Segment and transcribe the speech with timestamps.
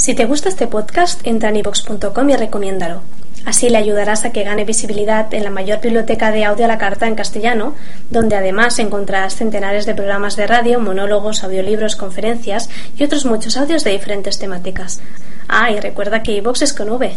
[0.00, 3.02] Si te gusta este podcast, entra en ivox.com y recomiéndalo.
[3.44, 6.78] Así le ayudarás a que gane visibilidad en la mayor biblioteca de audio a la
[6.78, 7.74] carta en castellano,
[8.08, 13.84] donde además encontrarás centenares de programas de radio, monólogos, audiolibros, conferencias y otros muchos audios
[13.84, 15.02] de diferentes temáticas.
[15.48, 17.14] Ah, y recuerda que iVox es con V.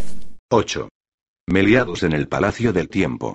[0.51, 0.89] 8.
[1.47, 3.33] Meliados en el Palacio del Tiempo.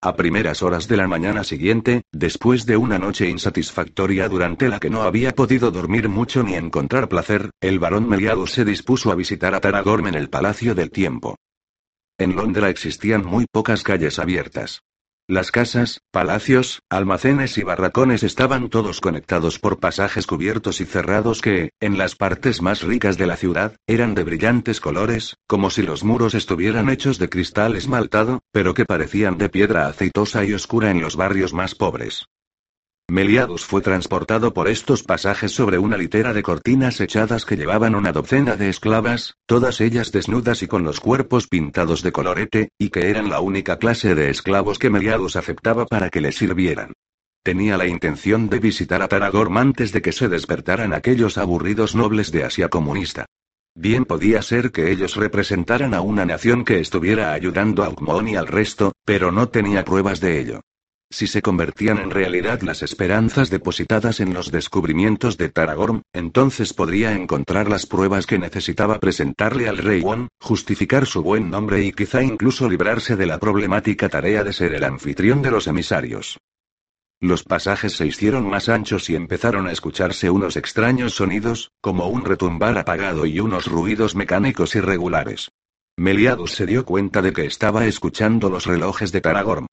[0.00, 4.90] A primeras horas de la mañana siguiente, después de una noche insatisfactoria durante la que
[4.90, 9.56] no había podido dormir mucho ni encontrar placer, el barón Meliadus se dispuso a visitar
[9.56, 11.34] a Taragorm en el Palacio del Tiempo.
[12.16, 14.82] En Londres existían muy pocas calles abiertas.
[15.30, 21.72] Las casas, palacios, almacenes y barracones estaban todos conectados por pasajes cubiertos y cerrados que,
[21.80, 26.02] en las partes más ricas de la ciudad, eran de brillantes colores, como si los
[26.02, 31.02] muros estuvieran hechos de cristal esmaltado, pero que parecían de piedra aceitosa y oscura en
[31.02, 32.24] los barrios más pobres.
[33.10, 38.12] Meliadus fue transportado por estos pasajes sobre una litera de cortinas echadas que llevaban una
[38.12, 43.08] docena de esclavas, todas ellas desnudas y con los cuerpos pintados de colorete, y que
[43.08, 46.92] eran la única clase de esclavos que Meliadus aceptaba para que le sirvieran.
[47.42, 52.30] Tenía la intención de visitar a Taragorm antes de que se despertaran aquellos aburridos nobles
[52.30, 53.24] de Asia comunista.
[53.74, 58.36] Bien podía ser que ellos representaran a una nación que estuviera ayudando a Ukmon y
[58.36, 60.60] al resto, pero no tenía pruebas de ello.
[61.10, 67.12] Si se convertían en realidad las esperanzas depositadas en los descubrimientos de Taragorm, entonces podría
[67.12, 72.22] encontrar las pruebas que necesitaba presentarle al rey Won, justificar su buen nombre y quizá
[72.22, 76.38] incluso librarse de la problemática tarea de ser el anfitrión de los emisarios.
[77.20, 82.24] Los pasajes se hicieron más anchos y empezaron a escucharse unos extraños sonidos, como un
[82.24, 85.50] retumbar apagado y unos ruidos mecánicos irregulares.
[85.96, 89.66] Meliadus se dio cuenta de que estaba escuchando los relojes de Taragorm.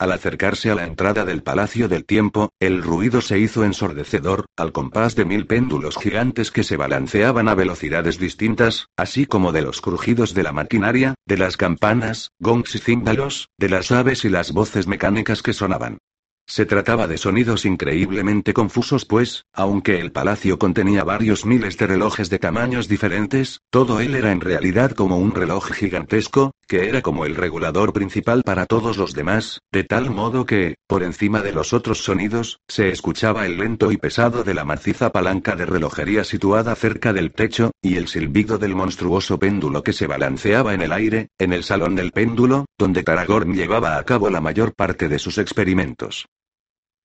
[0.00, 4.70] Al acercarse a la entrada del Palacio del Tiempo, el ruido se hizo ensordecedor, al
[4.70, 9.80] compás de mil péndulos gigantes que se balanceaban a velocidades distintas, así como de los
[9.80, 14.52] crujidos de la maquinaria, de las campanas, gongs y címbalos, de las aves y las
[14.52, 15.98] voces mecánicas que sonaban.
[16.50, 22.30] Se trataba de sonidos increíblemente confusos pues, aunque el palacio contenía varios miles de relojes
[22.30, 27.26] de tamaños diferentes, todo él era en realidad como un reloj gigantesco, que era como
[27.26, 31.74] el regulador principal para todos los demás, de tal modo que, por encima de los
[31.74, 36.74] otros sonidos, se escuchaba el lento y pesado de la maciza palanca de relojería situada
[36.76, 41.28] cerca del techo, y el silbido del monstruoso péndulo que se balanceaba en el aire,
[41.38, 45.36] en el salón del péndulo, donde Taragorn llevaba a cabo la mayor parte de sus
[45.36, 46.26] experimentos.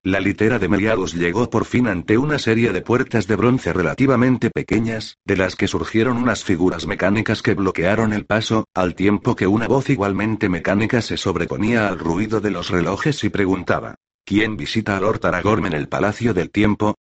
[0.05, 4.49] La litera de Meliadus llegó por fin ante una serie de puertas de bronce relativamente
[4.49, 9.47] pequeñas, de las que surgieron unas figuras mecánicas que bloquearon el paso, al tiempo que
[9.47, 14.97] una voz igualmente mecánica se sobreponía al ruido de los relojes y preguntaba: ¿Quién visita
[14.97, 15.21] a Lord
[15.65, 16.95] en el Palacio del Tiempo?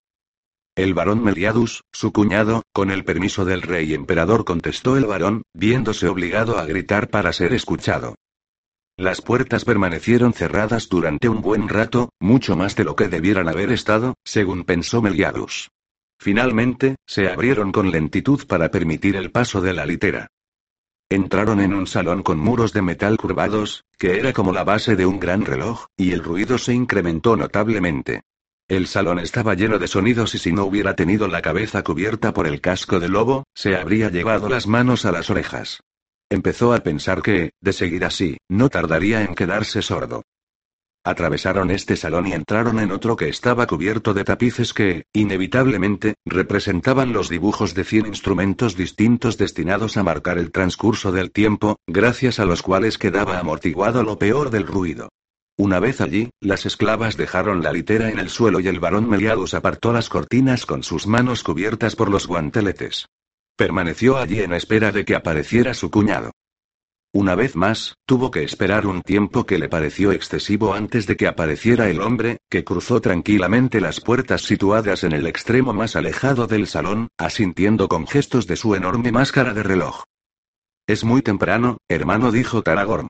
[0.77, 6.07] El barón Meliadus, su cuñado, con el permiso del rey emperador contestó el varón, viéndose
[6.07, 8.15] obligado a gritar para ser escuchado.
[9.03, 13.73] Las puertas permanecieron cerradas durante un buen rato, mucho más de lo que debieran haber
[13.73, 15.73] estado, según pensó Meliadus.
[16.21, 20.29] Finalmente, se abrieron con lentitud para permitir el paso de la litera.
[21.11, 25.05] Entraron en un salón con muros de metal curvados, que era como la base de
[25.05, 28.23] un gran reloj, y el ruido se incrementó notablemente.
[28.69, 32.47] El salón estaba lleno de sonidos y si no hubiera tenido la cabeza cubierta por
[32.47, 35.81] el casco de lobo, se habría llevado las manos a las orejas.
[36.33, 40.23] Empezó a pensar que, de seguir así, no tardaría en quedarse sordo.
[41.05, 47.13] Atravesaron este salón y entraron en otro que estaba cubierto de tapices que, inevitablemente, representaban
[47.13, 52.47] los dibujos de cien instrumentos distintos destinados a marcar el transcurso del tiempo, gracias a
[52.47, 55.11] los cuales quedaba amortiguado lo peor del ruido.
[55.59, 59.53] Una vez allí, las esclavas dejaron la litera en el suelo y el varón Meliadus
[59.53, 63.05] apartó las cortinas con sus manos cubiertas por los guanteletes.
[63.63, 66.33] Permaneció allí en espera de que apareciera su cuñado.
[67.13, 71.29] Una vez más, tuvo que esperar un tiempo que le pareció excesivo antes de que
[71.29, 76.67] apareciera el hombre, que cruzó tranquilamente las puertas situadas en el extremo más alejado del
[76.67, 80.03] salón, asintiendo con gestos de su enorme máscara de reloj.
[80.89, 83.07] Es muy temprano, hermano, dijo Taragorm.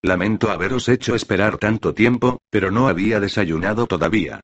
[0.00, 4.40] Lamento haberos hecho esperar tanto tiempo, pero no había desayunado todavía.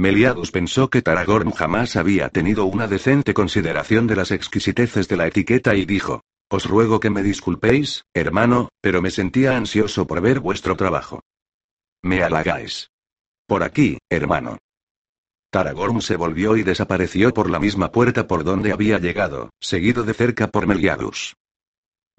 [0.00, 5.26] Meliadus pensó que Taragorn jamás había tenido una decente consideración de las exquisiteces de la
[5.26, 10.40] etiqueta y dijo, Os ruego que me disculpéis, hermano, pero me sentía ansioso por ver
[10.40, 11.20] vuestro trabajo.
[12.00, 12.88] Me halagáis.
[13.46, 14.56] Por aquí, hermano.
[15.50, 20.14] Taragorn se volvió y desapareció por la misma puerta por donde había llegado, seguido de
[20.14, 21.34] cerca por Meliadus.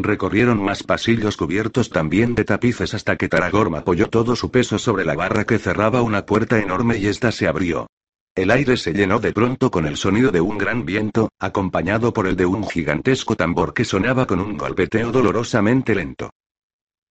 [0.03, 5.05] Recorrieron más pasillos cubiertos también de tapices hasta que Taragorm apoyó todo su peso sobre
[5.05, 7.87] la barra que cerraba una puerta enorme y ésta se abrió.
[8.33, 12.27] El aire se llenó de pronto con el sonido de un gran viento, acompañado por
[12.27, 16.29] el de un gigantesco tambor que sonaba con un golpeteo dolorosamente lento.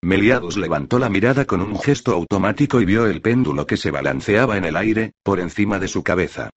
[0.03, 4.57] Meliadus levantó la mirada con un gesto automático y vio el péndulo que se balanceaba
[4.57, 6.49] en el aire, por encima de su cabeza.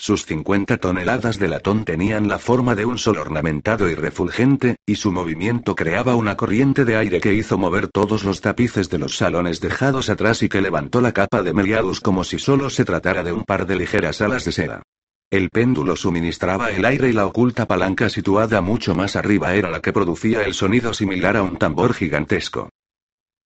[0.00, 4.94] Sus 50 toneladas de latón tenían la forma de un sol ornamentado y refulgente, y
[4.94, 9.16] su movimiento creaba una corriente de aire que hizo mover todos los tapices de los
[9.16, 13.24] salones dejados atrás y que levantó la capa de Meliadus como si solo se tratara
[13.24, 14.82] de un par de ligeras alas de seda.
[15.30, 19.80] El péndulo suministraba el aire y la oculta palanca situada mucho más arriba era la
[19.80, 22.68] que producía el sonido similar a un tambor gigantesco.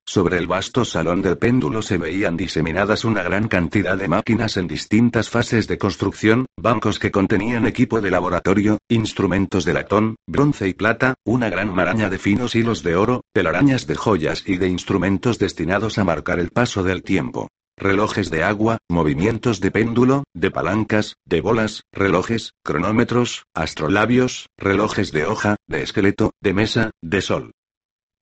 [0.05, 4.67] Sobre el vasto salón del péndulo se veían diseminadas una gran cantidad de máquinas en
[4.67, 10.75] distintas fases de construcción, bancos que contenían equipo de laboratorio, instrumentos de latón, bronce y
[10.75, 15.39] plata, una gran maraña de finos hilos de oro, telarañas de joyas y de instrumentos
[15.39, 17.49] destinados a marcar el paso del tiempo.
[17.79, 25.27] Relojes de agua, movimientos de péndulo, de palancas, de bolas, relojes, cronómetros, astrolabios, relojes de
[25.27, 27.53] hoja, de esqueleto, de mesa, de sol.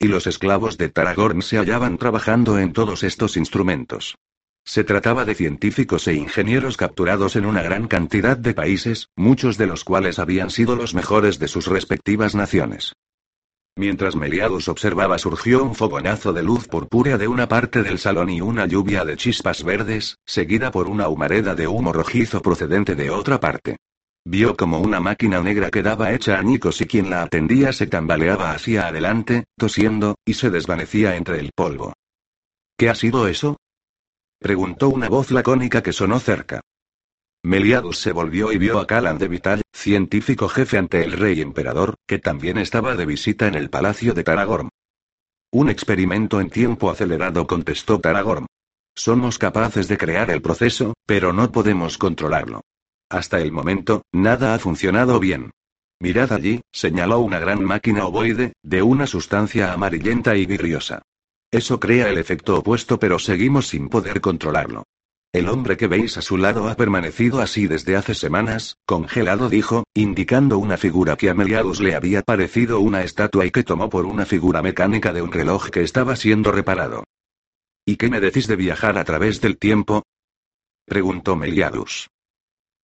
[0.02, 4.17] Y los esclavos de Taragorn se hallaban trabajando en todos estos instrumentos.
[4.64, 9.67] Se trataba de científicos e ingenieros capturados en una gran cantidad de países, muchos de
[9.67, 12.94] los cuales habían sido los mejores de sus respectivas naciones.
[13.76, 18.41] Mientras Meliadus observaba surgió un fogonazo de luz purpúrea de una parte del salón y
[18.41, 23.38] una lluvia de chispas verdes, seguida por una humareda de humo rojizo procedente de otra
[23.38, 23.76] parte.
[24.25, 28.87] Vio como una máquina negra quedaba hecha añicos y quien la atendía se tambaleaba hacia
[28.87, 31.94] adelante, tosiendo, y se desvanecía entre el polvo.
[32.76, 33.56] ¿Qué ha sido eso?
[34.38, 36.61] preguntó una voz lacónica que sonó cerca.
[37.43, 41.94] Meliadus se volvió y vio a Calan de Vital, científico jefe ante el rey emperador,
[42.06, 44.69] que también estaba de visita en el palacio de Taragorm.
[45.50, 48.46] Un experimento en tiempo acelerado, contestó Taragorm.
[48.94, 52.61] Somos capaces de crear el proceso, pero no podemos controlarlo.
[53.10, 55.50] Hasta el momento, nada ha funcionado bien.
[55.98, 61.02] Mirad allí, señaló una gran máquina ovoide, de una sustancia amarillenta y vidriosa.
[61.50, 64.84] Eso crea el efecto opuesto pero seguimos sin poder controlarlo.
[65.32, 69.84] El hombre que veis a su lado ha permanecido así desde hace semanas, congelado dijo,
[69.92, 74.06] indicando una figura que a Meliadus le había parecido una estatua y que tomó por
[74.06, 77.04] una figura mecánica de un reloj que estaba siendo reparado.
[77.84, 80.04] ¿Y qué me decís de viajar a través del tiempo?
[80.86, 82.08] preguntó Meliadus.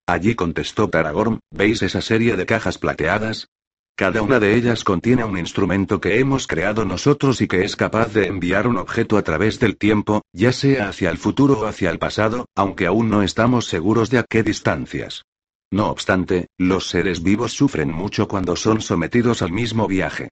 [0.08, 3.48] Allí contestó Taragorn, ¿veis esa serie de cajas plateadas?
[3.96, 8.12] Cada una de ellas contiene un instrumento que hemos creado nosotros y que es capaz
[8.12, 11.90] de enviar un objeto a través del tiempo, ya sea hacia el futuro o hacia
[11.90, 15.24] el pasado, aunque aún no estamos seguros de a qué distancias.
[15.72, 20.28] No obstante, los seres vivos sufren mucho cuando son sometidos al mismo viaje.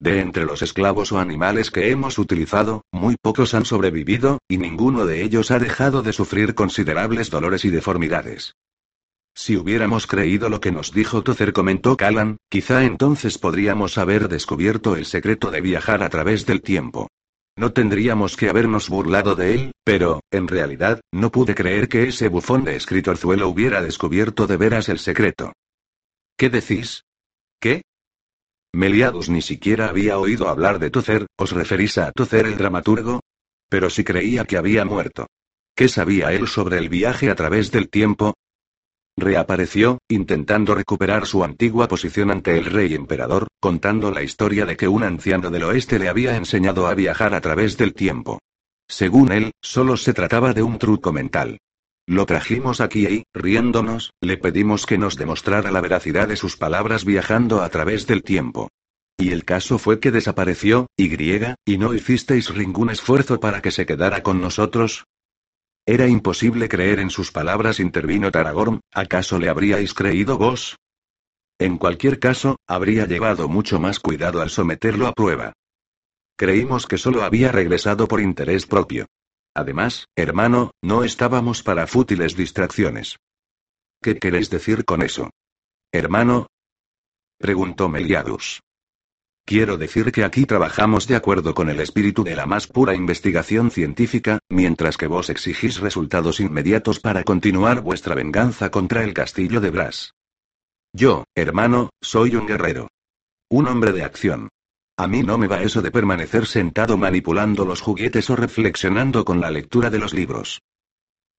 [0.00, 5.04] De entre los esclavos o animales que hemos utilizado, muy pocos han sobrevivido, y ninguno
[5.04, 8.54] de ellos ha dejado de sufrir considerables dolores y deformidades.
[9.40, 14.96] Si hubiéramos creído lo que nos dijo Tozer, comentó Callan, quizá entonces podríamos haber descubierto
[14.96, 17.08] el secreto de viajar a través del tiempo.
[17.56, 22.26] No tendríamos que habernos burlado de él, pero, en realidad, no pude creer que ese
[22.26, 25.52] bufón de escritorzuelo hubiera descubierto de veras el secreto.
[26.36, 27.04] ¿Qué decís?
[27.60, 27.82] ¿Qué?
[28.72, 33.20] Meliadus ni siquiera había oído hablar de Tozer, ¿os referís a Tozer el dramaturgo?
[33.68, 35.28] Pero si creía que había muerto.
[35.76, 38.34] ¿Qué sabía él sobre el viaje a través del tiempo?
[39.20, 44.86] Reapareció, intentando recuperar su antigua posición ante el rey emperador, contando la historia de que
[44.86, 48.38] un anciano del oeste le había enseñado a viajar a través del tiempo.
[48.86, 51.58] Según él, solo se trataba de un truco mental.
[52.06, 57.04] Lo trajimos aquí y, riéndonos, le pedimos que nos demostrara la veracidad de sus palabras
[57.04, 58.68] viajando a través del tiempo.
[59.18, 61.12] Y el caso fue que desapareció, y
[61.66, 65.06] y no hicisteis ningún esfuerzo para que se quedara con nosotros,
[65.90, 70.76] era imposible creer en sus palabras, intervino Taragorn, ¿acaso le habríais creído vos?
[71.58, 75.54] En cualquier caso, habría llevado mucho más cuidado al someterlo a prueba.
[76.36, 79.06] Creímos que solo había regresado por interés propio.
[79.54, 83.16] Además, hermano, no estábamos para fútiles distracciones.
[84.02, 85.30] ¿Qué queréis decir con eso?
[85.90, 86.48] Hermano?
[87.38, 88.60] preguntó Meliadus.
[89.48, 93.70] Quiero decir que aquí trabajamos de acuerdo con el espíritu de la más pura investigación
[93.70, 99.70] científica, mientras que vos exigís resultados inmediatos para continuar vuestra venganza contra el castillo de
[99.70, 100.12] Brass.
[100.92, 102.88] Yo, hermano, soy un guerrero.
[103.48, 104.50] Un hombre de acción.
[104.98, 109.40] A mí no me va eso de permanecer sentado manipulando los juguetes o reflexionando con
[109.40, 110.60] la lectura de los libros.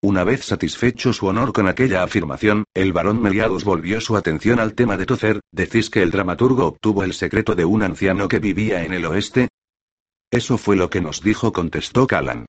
[0.02, 4.74] Una vez satisfecho su honor con aquella afirmación, el barón Meliadus volvió su atención al
[4.74, 8.86] tema de Tozer, ¿decís que el dramaturgo obtuvo el secreto de un anciano que vivía
[8.86, 9.50] en el oeste?
[10.32, 12.46] Eso fue lo que nos dijo, contestó Callan.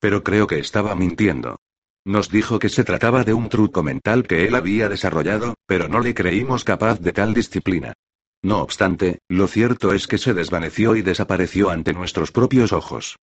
[0.00, 1.58] Pero creo que estaba mintiendo.
[2.06, 6.00] Nos dijo que se trataba de un truco mental que él había desarrollado, pero no
[6.00, 7.92] le creímos capaz de tal disciplina.
[8.42, 13.16] No obstante, lo cierto es que se desvaneció y desapareció ante nuestros propios ojos.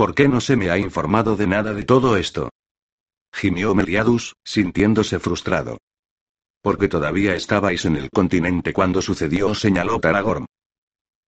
[0.00, 2.48] ¿Por qué no se me ha informado de nada de todo esto?
[3.34, 5.76] Gimió Meliadus, sintiéndose frustrado.
[6.62, 10.46] Porque todavía estabais en el continente cuando sucedió, señaló Taragorm.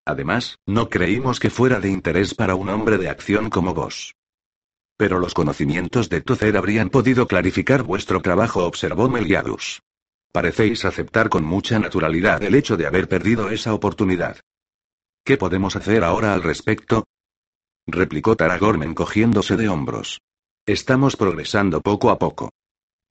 [0.07, 4.15] Además, no creímos que fuera de interés para un hombre de acción como vos.
[4.97, 9.83] Pero los conocimientos de Tozer habrían podido clarificar vuestro trabajo, observó Meliadus.
[10.33, 14.41] Parecéis aceptar con mucha naturalidad el hecho de haber perdido esa oportunidad.
[15.27, 17.05] ¿Qué podemos hacer ahora al respecto?
[17.87, 20.21] Replicó Taragorm encogiéndose de hombros.
[20.67, 22.51] Estamos progresando poco a poco.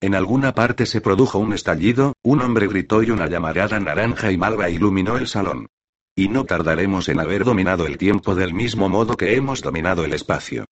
[0.00, 4.36] En alguna parte se produjo un estallido, un hombre gritó y una llamarada naranja y
[4.36, 5.68] malva iluminó el salón.
[6.16, 10.12] Y no tardaremos en haber dominado el tiempo del mismo modo que hemos dominado el
[10.12, 10.64] espacio.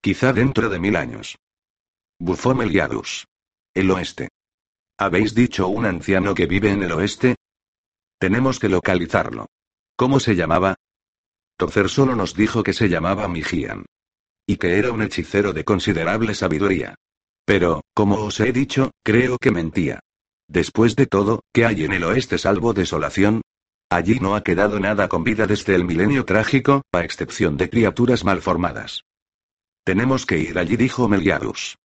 [0.00, 1.36] Quizá dentro de mil años.
[2.18, 3.26] Bufó Meliadus.
[3.74, 4.28] El oeste.
[4.96, 7.34] ¿Habéis dicho un anciano que vive en el oeste?
[8.18, 9.46] Tenemos que localizarlo.
[9.96, 10.76] ¿Cómo se llamaba?
[11.56, 13.86] Tozer solo nos dijo que se llamaba Mijian.
[14.46, 16.96] Y que era un hechicero de considerable sabiduría.
[17.44, 20.00] Pero, como os he dicho, creo que mentía.
[20.48, 23.42] Después de todo, ¿qué hay en el oeste salvo desolación?
[23.90, 28.24] Allí no ha quedado nada con vida desde el milenio trágico, a excepción de criaturas
[28.24, 29.04] malformadas.
[29.84, 31.76] Tenemos que ir allí, dijo Meliadus.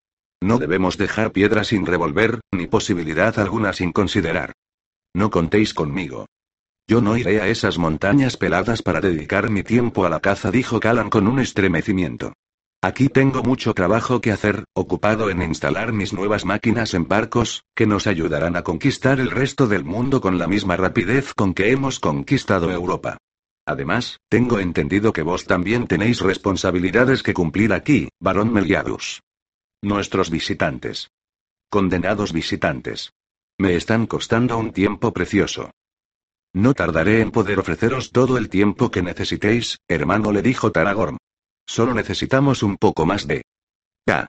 [0.42, 4.54] No debemos dejar piedra sin revolver, ni posibilidad alguna sin considerar.
[5.14, 6.28] No contéis conmigo.
[6.90, 10.80] Yo no iré a esas montañas peladas para dedicar mi tiempo a la caza, dijo
[10.80, 12.34] Callan con un estremecimiento.
[12.82, 17.86] Aquí tengo mucho trabajo que hacer, ocupado en instalar mis nuevas máquinas en barcos, que
[17.86, 22.00] nos ayudarán a conquistar el resto del mundo con la misma rapidez con que hemos
[22.00, 23.18] conquistado Europa.
[23.68, 29.22] Además, tengo entendido que vos también tenéis responsabilidades que cumplir aquí, barón Meliadus.
[29.84, 31.12] Nuestros visitantes.
[31.70, 33.12] Condenados visitantes.
[33.60, 35.70] Me están costando un tiempo precioso.
[36.54, 41.18] No tardaré en poder ofreceros todo el tiempo que necesitéis, hermano, le dijo Taragorm.
[41.68, 43.44] Solo necesitamos un poco más de...
[44.08, 44.28] Ya.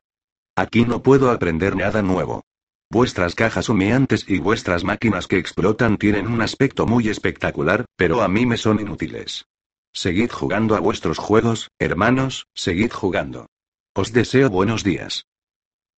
[0.54, 2.42] Aquí no puedo aprender nada nuevo.
[2.90, 8.28] Vuestras cajas humeantes y vuestras máquinas que explotan tienen un aspecto muy espectacular, pero a
[8.28, 9.46] mí me son inútiles.
[9.92, 13.46] Seguid jugando a vuestros juegos, hermanos, seguid jugando.
[13.94, 15.24] Os deseo buenos días.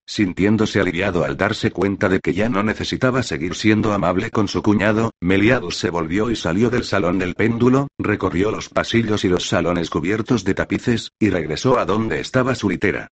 [0.07, 4.63] Sintiéndose aliviado al darse cuenta de que ya no necesitaba seguir siendo amable con su
[4.63, 9.49] cuñado, Meliadus se volvió y salió del salón del péndulo, recorrió los pasillos y los
[9.49, 13.09] salones cubiertos de tapices, y regresó a donde estaba su litera.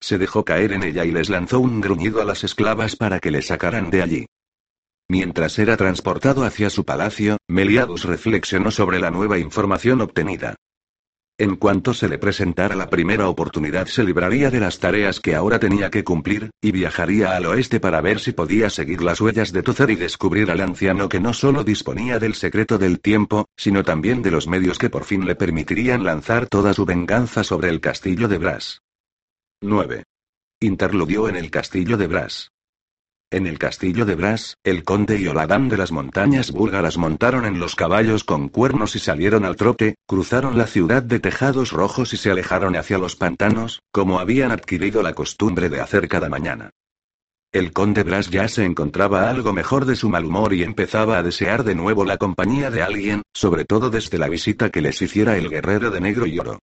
[0.00, 3.30] Se dejó caer en ella y les lanzó un gruñido a las esclavas para que
[3.30, 4.26] le sacaran de allí.
[5.08, 10.56] Mientras era transportado hacia su palacio, Meliadus reflexionó sobre la nueva información obtenida.
[11.42, 15.58] En cuanto se le presentara la primera oportunidad se libraría de las tareas que ahora
[15.58, 19.64] tenía que cumplir, y viajaría al oeste para ver si podía seguir las huellas de
[19.64, 24.22] Tozer y descubrir al anciano que no solo disponía del secreto del tiempo, sino también
[24.22, 28.28] de los medios que por fin le permitirían lanzar toda su venganza sobre el castillo
[28.28, 28.80] de Brass.
[29.62, 30.04] 9.
[30.60, 32.51] Interludió en el castillo de Brass.
[33.32, 37.58] En el castillo de Brass, el conde y Oladán de las montañas búlgaras montaron en
[37.58, 42.18] los caballos con cuernos y salieron al trote, cruzaron la ciudad de tejados rojos y
[42.18, 46.72] se alejaron hacia los pantanos, como habían adquirido la costumbre de hacer cada mañana.
[47.52, 51.22] El conde Brass ya se encontraba algo mejor de su mal humor y empezaba a
[51.22, 55.38] desear de nuevo la compañía de alguien, sobre todo desde la visita que les hiciera
[55.38, 56.58] el guerrero de negro y oro.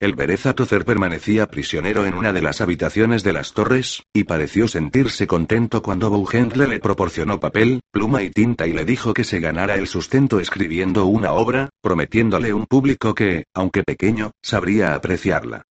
[0.00, 4.66] El Bereza Tozer permanecía prisionero en una de las habitaciones de las torres, y pareció
[4.66, 9.40] sentirse contento cuando Bougentle le proporcionó papel, pluma y tinta y le dijo que se
[9.40, 15.64] ganara el sustento escribiendo una obra, prometiéndole un público que, aunque pequeño, sabría apreciarla.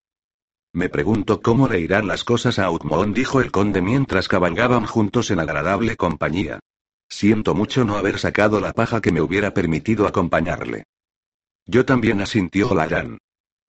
[0.74, 5.32] Me pregunto cómo le irán las cosas a Outmont, dijo el conde mientras cabalgaban juntos
[5.32, 6.60] en agradable compañía.
[7.10, 10.84] Siento mucho no haber sacado la paja que me hubiera permitido acompañarle.
[11.66, 13.18] Yo también asintió Laran.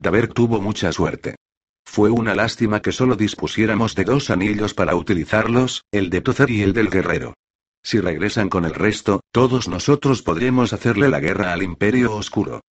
[0.00, 1.36] Daber tuvo mucha suerte.
[1.84, 6.62] Fue una lástima que solo dispusiéramos de dos anillos para utilizarlos, el de Tozer y
[6.62, 7.34] el del guerrero.
[7.82, 12.62] Si regresan con el resto, todos nosotros podremos hacerle la guerra al Imperio Oscuro.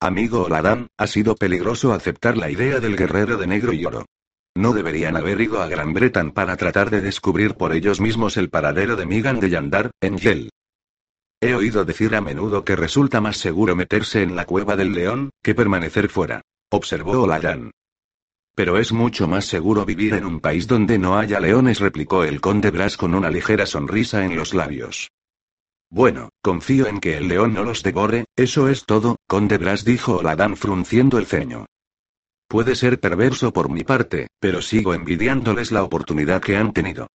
[0.00, 4.06] Amigo Oladán, ha sido peligroso aceptar la idea del guerrero de negro y oro.
[4.54, 8.50] No deberían haber ido a Gran Bretan para tratar de descubrir por ellos mismos el
[8.50, 10.50] paradero de Migan de Yandar, en Yel.
[11.40, 15.30] He oído decir a menudo que resulta más seguro meterse en la cueva del león,
[15.42, 16.42] que permanecer fuera.
[16.70, 17.70] Observó Oladán.
[18.54, 22.42] Pero es mucho más seguro vivir en un país donde no haya leones, replicó el
[22.42, 25.10] conde Bras con una ligera sonrisa en los labios.
[25.88, 30.18] Bueno, confío en que el león no los devore, eso es todo, conde Bras dijo
[30.18, 31.64] Oladán frunciendo el ceño.
[32.48, 37.06] Puede ser perverso por mi parte, pero sigo envidiándoles la oportunidad que han tenido.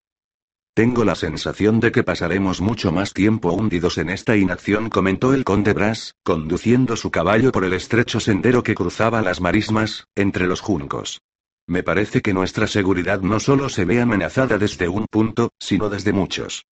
[0.75, 5.45] Tengo la sensación de que pasaremos mucho más tiempo hundidos en esta inacción, comentó el
[5.45, 10.63] conde Bras, conduciendo su caballo por el estrecho sendero que cruzaba las marismas, entre los
[10.63, 11.21] juncos.
[11.67, 16.15] Me parece que nuestra seguridad no solo se ve amenazada desde un punto, sino desde
[16.15, 16.65] muchos.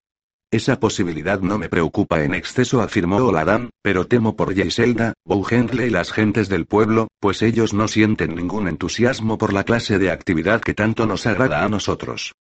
[0.51, 5.91] Esa posibilidad no me preocupa en exceso, afirmó Oladán, pero temo por Yaiselda, Bougentle y
[5.91, 10.63] las gentes del pueblo, pues ellos no sienten ningún entusiasmo por la clase de actividad
[10.63, 12.33] que tanto nos agrada a nosotros.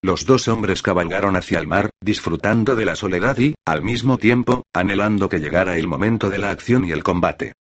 [0.00, 4.62] Los dos hombres cabalgaron hacia el mar, disfrutando de la soledad y, al mismo tiempo,
[4.72, 7.54] anhelando que llegara el momento de la acción y el combate.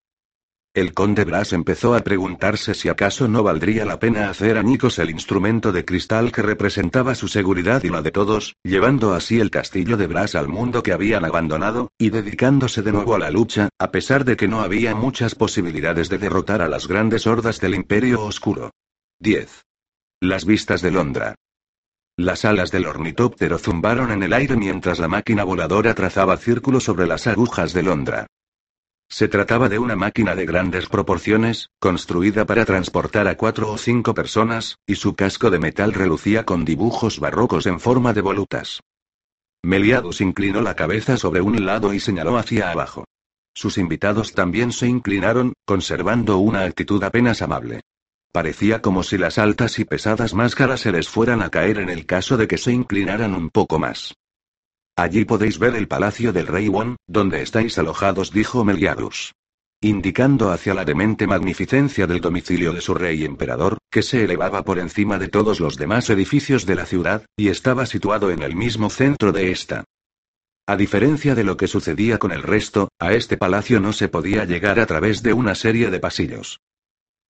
[0.75, 5.09] El conde Bras empezó a preguntarse si acaso no valdría la pena hacer añicos el
[5.09, 9.97] instrumento de cristal que representaba su seguridad y la de todos, llevando así el castillo
[9.97, 13.89] de Bras al mundo que habían abandonado, y dedicándose de nuevo a la lucha, a
[13.89, 18.23] pesar de que no había muchas posibilidades de derrotar a las grandes hordas del Imperio
[18.23, 18.69] Oscuro.
[19.19, 19.63] 10.
[20.21, 21.33] Las vistas de Londra.
[22.19, 27.05] Las alas del ornitóptero zumbaron en el aire mientras la máquina voladora trazaba círculos sobre
[27.05, 28.25] las agujas de Londra.
[29.07, 34.15] Se trataba de una máquina de grandes proporciones, construida para transportar a cuatro o cinco
[34.15, 38.81] personas, y su casco de metal relucía con dibujos barrocos en forma de volutas.
[39.61, 43.05] Meliadus inclinó la cabeza sobre un lado y señaló hacia abajo.
[43.53, 47.81] Sus invitados también se inclinaron, conservando una actitud apenas amable.
[48.37, 52.05] Parecía como si las altas y pesadas máscaras se les fueran a caer en el
[52.05, 54.13] caso de que se inclinaran un poco más.
[54.95, 59.33] Allí podéis ver el palacio del rey Won, donde estáis alojados, dijo Meliadus.
[59.81, 64.77] Indicando hacia la demente magnificencia del domicilio de su rey emperador, que se elevaba por
[64.77, 68.91] encima de todos los demás edificios de la ciudad, y estaba situado en el mismo
[68.91, 69.83] centro de esta.
[70.67, 74.45] A diferencia de lo que sucedía con el resto, a este palacio no se podía
[74.45, 76.59] llegar a través de una serie de pasillos.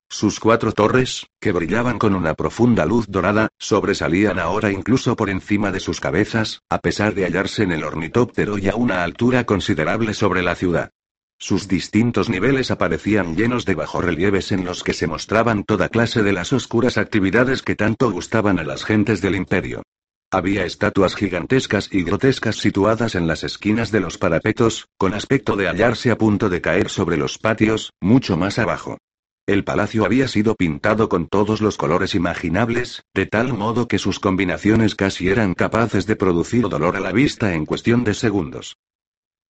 [0.09, 5.71] Sus cuatro torres, que brillaban con una profunda luz dorada, sobresalían ahora incluso por encima
[5.71, 10.13] de sus cabezas, a pesar de hallarse en el ornitóptero y a una altura considerable
[10.13, 10.91] sobre la ciudad.
[11.39, 16.33] Sus distintos niveles aparecían llenos de bajorrelieves en los que se mostraban toda clase de
[16.33, 19.83] las oscuras actividades que tanto gustaban a las gentes del imperio.
[20.31, 25.67] Había estatuas gigantescas y grotescas situadas en las esquinas de los parapetos, con aspecto de
[25.67, 28.97] hallarse a punto de caer sobre los patios, mucho más abajo.
[29.47, 34.19] El palacio había sido pintado con todos los colores imaginables, de tal modo que sus
[34.19, 38.75] combinaciones casi eran capaces de producir dolor a la vista en cuestión de segundos.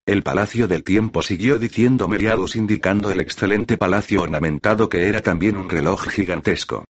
[0.06, 5.58] El Palacio del Tiempo siguió diciendo Meriados indicando el excelente palacio ornamentado que era también
[5.58, 6.86] un reloj gigantesco.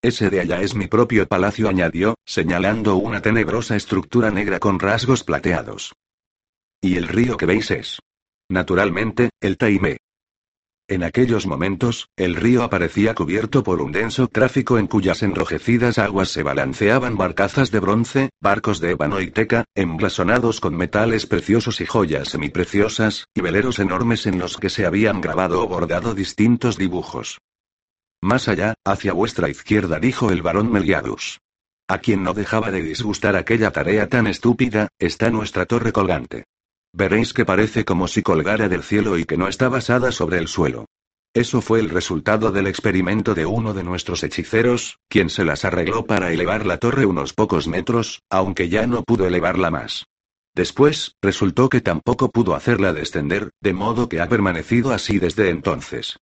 [0.00, 5.22] Ese de allá es mi propio palacio, añadió, señalando una tenebrosa estructura negra con rasgos
[5.22, 5.92] plateados.
[6.80, 7.98] Y el río que veis es.
[8.48, 9.98] Naturalmente, el Taimé.
[10.92, 16.28] En aquellos momentos, el río aparecía cubierto por un denso tráfico en cuyas enrojecidas aguas
[16.28, 21.86] se balanceaban barcazas de bronce, barcos de ébano y teca, emblasonados con metales preciosos y
[21.86, 27.38] joyas semipreciosas, y veleros enormes en los que se habían grabado o bordado distintos dibujos.
[28.20, 31.40] Más allá, hacia vuestra izquierda, dijo el barón Meliadus.
[31.88, 36.44] A quien no dejaba de disgustar aquella tarea tan estúpida, está nuestra torre colgante.
[36.94, 40.46] Veréis que parece como si colgara del cielo y que no está basada sobre el
[40.46, 40.84] suelo.
[41.34, 46.04] Eso fue el resultado del experimento de uno de nuestros hechiceros, quien se las arregló
[46.04, 50.04] para elevar la torre unos pocos metros, aunque ya no pudo elevarla más.
[50.54, 56.18] Después, resultó que tampoco pudo hacerla descender, de modo que ha permanecido así desde entonces.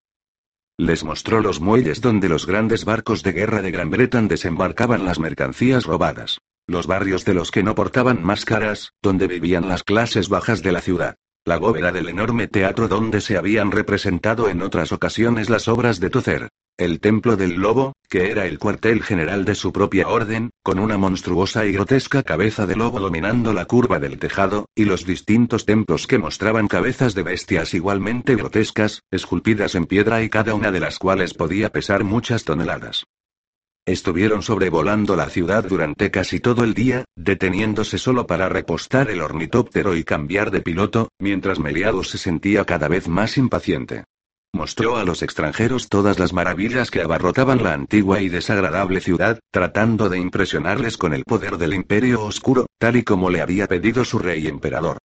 [0.78, 5.18] Les mostró los muelles donde los grandes barcos de guerra de Gran Bretaña desembarcaban las
[5.18, 10.62] mercancías robadas los barrios de los que no portaban máscaras, donde vivían las clases bajas
[10.62, 11.16] de la ciudad.
[11.46, 16.10] La bóveda del enorme teatro donde se habían representado en otras ocasiones las obras de
[16.10, 16.50] Tocer.
[16.78, 20.98] El templo del lobo, que era el cuartel general de su propia orden, con una
[20.98, 26.08] monstruosa y grotesca cabeza de lobo dominando la curva del tejado, y los distintos templos
[26.08, 31.00] que mostraban cabezas de bestias igualmente grotescas, esculpidas en piedra y cada una de las
[31.00, 33.06] cuales podía pesar muchas toneladas.
[33.92, 39.96] Estuvieron sobrevolando la ciudad durante casi todo el día, deteniéndose solo para repostar el ornitóptero
[39.96, 44.06] y cambiar de piloto, mientras Meliadus se sentía cada vez más impaciente.
[44.52, 50.10] Mostró a los extranjeros todas las maravillas que abarrotaban la antigua y desagradable ciudad, tratando
[50.10, 54.18] de impresionarles con el poder del imperio oscuro, tal y como le había pedido su
[54.18, 54.98] rey emperador.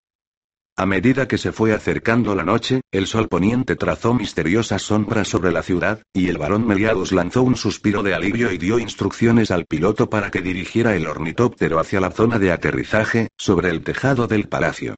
[0.77, 5.53] A medida que se fue acercando la noche, el sol poniente trazó misteriosas sombras sobre
[5.53, 9.67] la ciudad, y el barón Meliadus lanzó un suspiro de alivio y dio instrucciones al
[9.67, 14.49] piloto para que dirigiera el ornitóptero hacia la zona de aterrizaje, sobre el tejado del
[14.49, 14.97] palacio.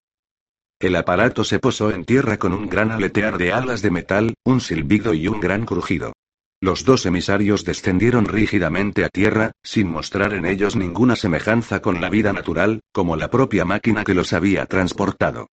[0.81, 4.63] El aparato se posó en tierra con un gran aletear de alas de metal, un
[4.63, 6.15] silbido y un gran crujido.
[6.59, 12.09] Los dos emisarios descendieron rígidamente a tierra, sin mostrar en ellos ninguna semejanza con la
[12.09, 15.49] vida natural, como la propia máquina que los había transportado.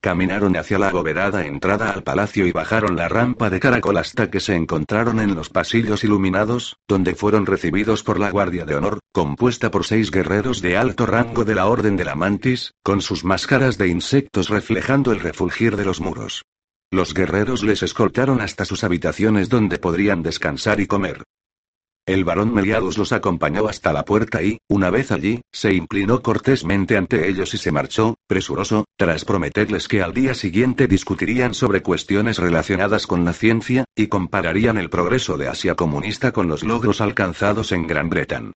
[0.00, 4.40] Caminaron hacia la abovedada entrada al palacio y bajaron la rampa de caracol hasta que
[4.40, 9.70] se encontraron en los pasillos iluminados, donde fueron recibidos por la Guardia de Honor, compuesta
[9.70, 13.78] por seis guerreros de alto rango de la Orden de la Mantis, con sus máscaras
[13.78, 16.44] de insectos reflejando el refulgir de los muros.
[16.92, 21.24] Los guerreros les escoltaron hasta sus habitaciones donde podrían descansar y comer.
[22.06, 26.96] El barón Meliadus los acompañó hasta la puerta y, una vez allí, se inclinó cortésmente
[26.96, 32.38] ante ellos y se marchó, presuroso, tras prometerles que al día siguiente discutirían sobre cuestiones
[32.38, 37.72] relacionadas con la ciencia, y compararían el progreso de Asia comunista con los logros alcanzados
[37.72, 38.52] en Gran Bretaña.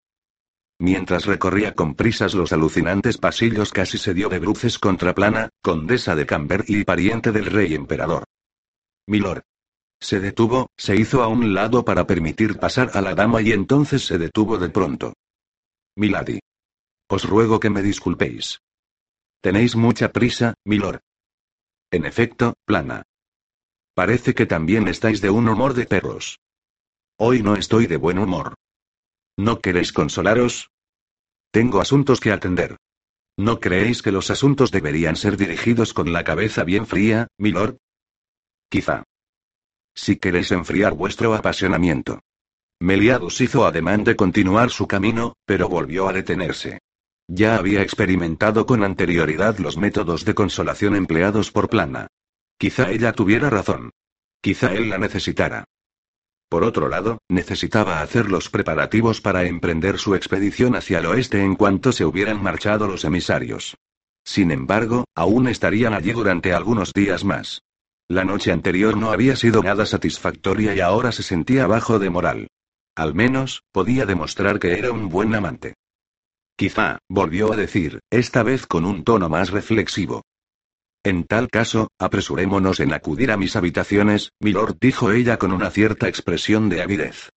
[0.79, 6.15] Mientras recorría con prisas los alucinantes pasillos casi se dio de bruces contra Plana, condesa
[6.15, 8.23] de Camber y pariente del rey emperador.
[9.09, 9.43] Milord.
[10.03, 14.05] Se detuvo, se hizo a un lado para permitir pasar a la dama y entonces
[14.07, 15.13] se detuvo de pronto.
[15.97, 16.41] Milady.
[17.09, 18.61] Os ruego que me disculpéis.
[19.43, 21.01] Tenéis mucha prisa, milord.
[21.91, 23.03] En efecto, plana.
[23.95, 26.39] Parece que también estáis de un humor de perros.
[27.19, 28.55] Hoy no estoy de buen humor.
[29.37, 30.71] ¿No queréis consolaros?
[31.51, 32.77] Tengo asuntos que atender.
[33.37, 37.77] ¿No creéis que los asuntos deberían ser dirigidos con la cabeza bien fría, milord?
[38.71, 39.03] Quizá.
[39.95, 42.21] Si queréis enfriar vuestro apasionamiento.
[42.81, 46.79] Meliadus hizo ademán de continuar su camino, pero volvió a detenerse.
[47.29, 52.09] Ya había experimentado con anterioridad los métodos de consolación empleados por Plana.
[52.59, 53.91] Quizá ella tuviera razón.
[54.41, 55.65] Quizá él la necesitara.
[56.49, 61.55] Por otro lado, necesitaba hacer los preparativos para emprender su expedición hacia el oeste en
[61.55, 63.77] cuanto se hubieran marchado los emisarios.
[64.25, 67.63] Sin embargo, aún estarían allí durante algunos días más.
[68.11, 72.49] La noche anterior no había sido nada satisfactoria y ahora se sentía bajo de moral.
[72.97, 75.75] Al menos, podía demostrar que era un buen amante.
[76.57, 80.25] Quizá, volvió a decir, esta vez con un tono más reflexivo.
[81.05, 86.09] En tal caso, apresurémonos en acudir a mis habitaciones, milord, dijo ella con una cierta
[86.09, 87.31] expresión de avidez.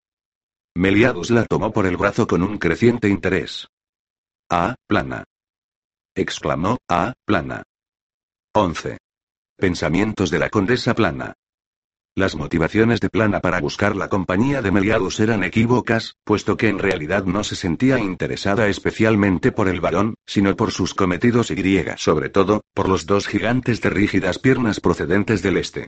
[0.74, 3.68] Meliadus la tomó por el brazo con un creciente interés.
[4.50, 5.24] Ah, plana.
[6.16, 7.62] exclamó, ah, plana.
[8.56, 9.03] 11.
[9.64, 11.36] Pensamientos de la condesa Plana.
[12.18, 16.80] Las motivaciones de Plana para buscar la compañía de Meliadus eran equívocas, puesto que en
[16.80, 21.96] realidad no se sentía interesada especialmente por el varón, sino por sus cometidos y griega,
[21.96, 25.88] sobre todo, por los dos gigantes de rígidas piernas procedentes del este.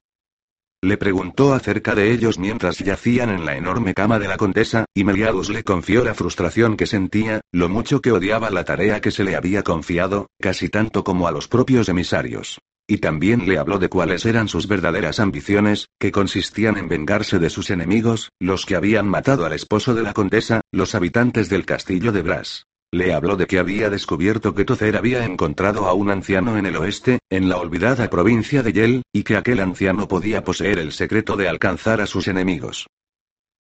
[0.81, 5.03] Le preguntó acerca de ellos mientras yacían en la enorme cama de la condesa, y
[5.03, 9.25] Meliadus le confió la frustración que sentía, lo mucho que odiaba la tarea que se
[9.25, 12.61] le había confiado, casi tanto como a los propios emisarios.
[12.88, 17.50] Y también le habló de cuáles eran sus verdaderas ambiciones, que consistían en vengarse de
[17.50, 22.12] sus enemigos, los que habían matado al esposo de la condesa, los habitantes del castillo
[22.12, 22.67] de Bras.
[22.91, 26.78] Le habló de que había descubierto que Tocer había encontrado a un anciano en el
[26.78, 31.36] oeste, en la olvidada provincia de Yel, y que aquel anciano podía poseer el secreto
[31.36, 32.88] de alcanzar a sus enemigos.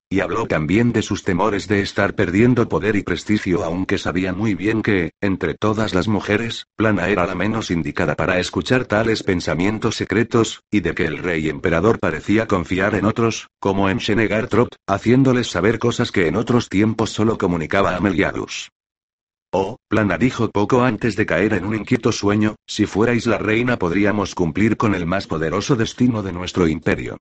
[0.07, 4.53] Y habló también de sus temores de estar perdiendo poder y prestigio aunque sabía muy
[4.53, 9.95] bien que, entre todas las mujeres, Plana era la menos indicada para escuchar tales pensamientos
[9.95, 15.47] secretos, y de que el rey emperador parecía confiar en otros, como en Shenegartrop, haciéndoles
[15.47, 18.69] saber cosas que en otros tiempos solo comunicaba a Meliadus.
[19.51, 23.77] Oh, Plana dijo poco antes de caer en un inquieto sueño, si fuerais la reina
[23.77, 27.17] podríamos cumplir con el más poderoso destino de nuestro imperio.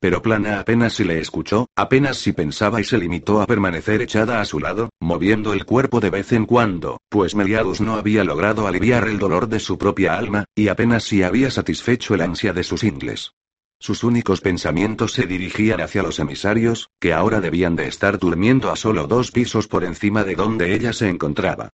[0.00, 4.40] Pero Plana apenas si le escuchó, apenas si pensaba y se limitó a permanecer echada
[4.40, 8.66] a su lado, moviendo el cuerpo de vez en cuando, pues Meliadus no había logrado
[8.66, 12.64] aliviar el dolor de su propia alma, y apenas si había satisfecho el ansia de
[12.64, 13.32] sus ingles.
[13.78, 18.76] Sus únicos pensamientos se dirigían hacia los emisarios, que ahora debían de estar durmiendo a
[18.76, 21.70] solo dos pisos por encima de donde ella se encontraba.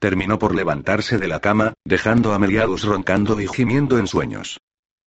[0.00, 4.58] Terminó por levantarse de la cama, dejando a Meliadus roncando y gimiendo en sueños.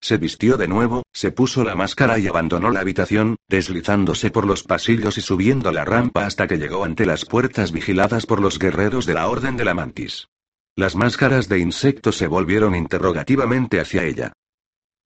[0.04, 4.62] Se vistió de nuevo, se puso la máscara y abandonó la habitación, deslizándose por los
[4.62, 9.06] pasillos y subiendo la rampa hasta que llegó ante las puertas vigiladas por los guerreros
[9.06, 10.28] de la Orden de la Mantis.
[10.76, 14.34] Las máscaras de insecto se volvieron interrogativamente hacia ella.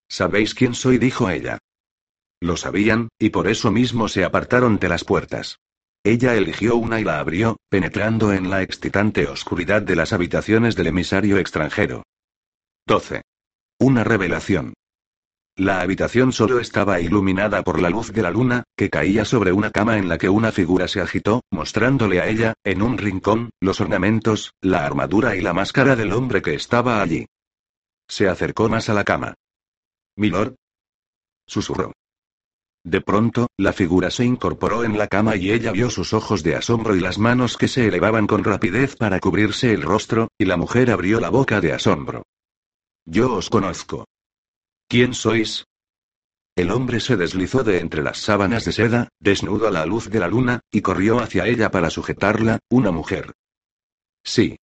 [0.08, 0.98] ¿Sabéis quién soy?
[0.98, 1.58] dijo ella.
[2.40, 5.60] Lo sabían, y por eso mismo se apartaron de las puertas.
[6.02, 10.88] Ella eligió una y la abrió, penetrando en la excitante oscuridad de las habitaciones del
[10.88, 12.02] emisario extranjero.
[12.88, 13.22] 12.
[13.78, 14.74] Una revelación.
[15.58, 19.72] La habitación solo estaba iluminada por la luz de la luna, que caía sobre una
[19.72, 23.80] cama en la que una figura se agitó, mostrándole a ella, en un rincón, los
[23.80, 27.26] ornamentos, la armadura y la máscara del hombre que estaba allí.
[28.06, 29.34] Se acercó más a la cama.
[30.14, 30.54] Milord.
[31.44, 31.92] Susurró.
[32.84, 36.54] De pronto, la figura se incorporó en la cama y ella vio sus ojos de
[36.54, 40.56] asombro y las manos que se elevaban con rapidez para cubrirse el rostro, y la
[40.56, 42.22] mujer abrió la boca de asombro.
[43.04, 44.06] Yo os conozco.
[44.88, 45.66] ¿Quién sois?
[46.56, 50.18] El hombre se deslizó de entre las sábanas de seda, desnudo a la luz de
[50.18, 53.34] la luna, y corrió hacia ella para sujetarla, una mujer.
[54.24, 54.58] Sí.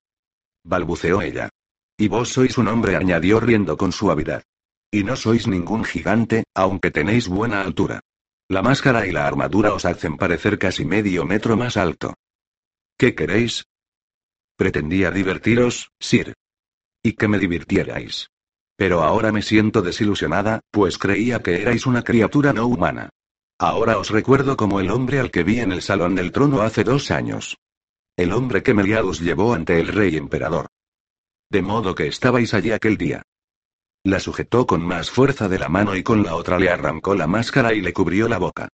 [0.64, 1.50] balbuceó ella.
[1.98, 4.44] Y vos sois un hombre, añadió riendo con suavidad.
[4.92, 8.02] Y no sois ningún gigante, aunque tenéis buena altura.
[8.50, 12.16] La máscara y la armadura os hacen parecer casi medio metro más alto.
[12.98, 13.66] ¿Qué queréis?
[14.58, 16.34] Pretendía divertiros, Sir.
[17.04, 18.28] Y que me divirtierais.
[18.78, 23.10] Pero ahora me siento desilusionada, pues creía que erais una criatura no humana.
[23.58, 26.84] Ahora os recuerdo como el hombre al que vi en el salón del trono hace
[26.84, 27.58] dos años.
[28.18, 30.68] El hombre que Meliadus llevó ante el rey emperador.
[31.50, 33.22] De modo que estabais allí aquel día.
[34.04, 37.28] La sujetó con más fuerza de la mano y con la otra le arrancó la
[37.28, 38.68] máscara y le cubrió la boca.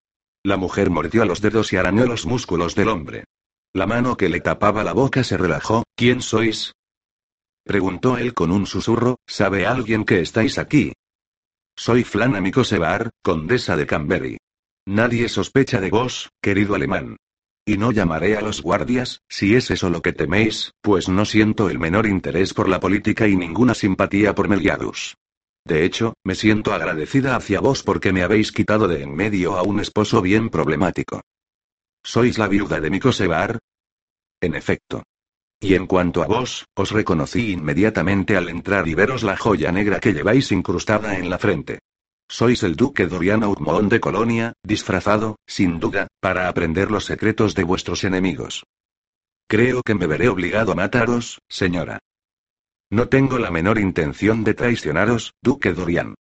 [0.44, 3.26] La mujer mordió los dedos y arañó los músculos del hombre.
[3.74, 5.84] La mano que le tapaba la boca se relajó.
[5.96, 6.74] ¿Quién sois?
[7.64, 10.94] Preguntó él con un susurro, ¿sabe alguien que estáis aquí?
[11.76, 14.38] Soy Flana Mikosevar, condesa de Canberry.
[14.86, 17.18] Nadie sospecha de vos, querido alemán.
[17.66, 21.70] Y no llamaré a los guardias, si es eso lo que teméis, pues no siento
[21.70, 25.16] el menor interés por la política y ninguna simpatía por Meliadus.
[25.64, 29.62] De hecho, me siento agradecida hacia vos porque me habéis quitado de en medio a
[29.62, 31.22] un esposo bien problemático.
[32.04, 33.60] ¿Sois la viuda de Mikosevar?
[34.42, 35.04] En efecto.
[35.64, 40.00] Y en cuanto a vos, os reconocí inmediatamente al entrar y veros la joya negra
[40.00, 41.80] que lleváis incrustada en la frente.
[42.28, 47.64] Sois el duque Dorian Outmont de Colonia, disfrazado, sin duda, para aprender los secretos de
[47.64, 48.64] vuestros enemigos.
[49.48, 52.00] Creo que me veré obligado a mataros, señora.
[52.90, 56.16] No tengo la menor intención de traicionaros, Duque Dorian.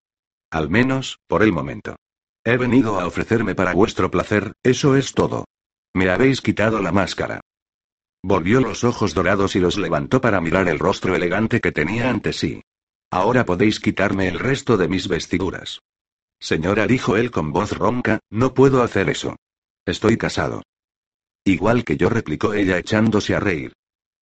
[0.50, 1.96] Al menos, por el momento.
[2.44, 5.46] He venido a ofrecerme para vuestro placer, eso es todo.
[5.94, 7.40] Me habéis quitado la máscara.
[8.22, 12.32] Volvió los ojos dorados y los levantó para mirar el rostro elegante que tenía ante
[12.32, 12.62] sí.
[13.10, 15.80] Ahora podéis quitarme el resto de mis vestiduras.
[16.38, 19.36] Señora, dijo él con voz ronca, no puedo hacer eso.
[19.86, 20.62] Estoy casado.
[21.44, 23.72] Igual que yo, replicó ella echándose a reír.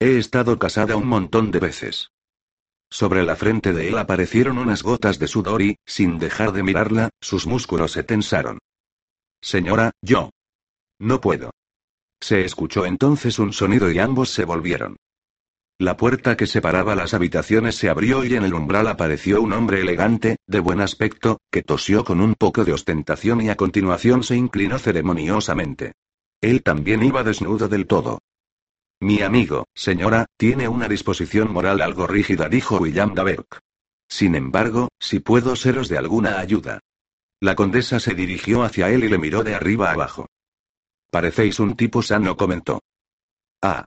[0.00, 2.10] He estado casada un montón de veces.
[2.90, 7.10] Sobre la frente de él aparecieron unas gotas de sudor y, sin dejar de mirarla,
[7.20, 8.58] sus músculos se tensaron.
[9.42, 10.30] Señora, yo.
[10.98, 11.50] No puedo.
[12.20, 14.96] Se escuchó entonces un sonido y ambos se volvieron.
[15.80, 19.80] La puerta que separaba las habitaciones se abrió y en el umbral apareció un hombre
[19.80, 24.34] elegante, de buen aspecto, que tosió con un poco de ostentación y a continuación se
[24.34, 25.92] inclinó ceremoniosamente.
[26.40, 28.18] Él también iba desnudo del todo.
[29.00, 33.60] Mi amigo, señora, tiene una disposición moral algo rígida, dijo William Daberk.
[34.08, 36.80] Sin embargo, si puedo seros de alguna ayuda.
[37.40, 40.26] La condesa se dirigió hacia él y le miró de arriba abajo.
[41.10, 42.80] Parecéis un tipo sano, comentó.
[43.62, 43.84] Ah.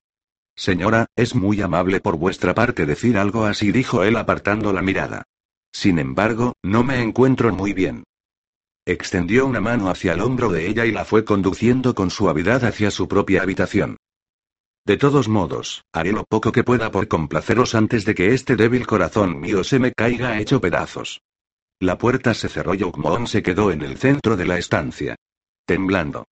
[0.56, 5.24] Señora, es muy amable por vuestra parte decir algo así, dijo él apartando la mirada.
[5.72, 8.04] Sin embargo, no me encuentro muy bien.
[8.86, 12.92] Extendió una mano hacia el hombro de ella y la fue conduciendo con suavidad hacia
[12.92, 13.98] su propia habitación.
[14.86, 18.88] De todos modos, haré lo poco que pueda por complaceros antes de que este débil
[18.88, 21.22] corazón mío se me caiga hecho pedazos.
[21.80, 25.16] La puerta se cerró y Oakmont se quedó en el centro de la estancia.
[25.66, 26.26] Temblando.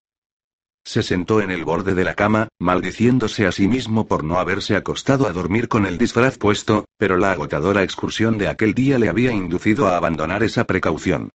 [0.84, 4.76] Se sentó en el borde de la cama, maldiciéndose a sí mismo por no haberse
[4.76, 9.08] acostado a dormir con el disfraz puesto, pero la agotadora excursión de aquel día le
[9.08, 11.30] había inducido a abandonar esa precaución.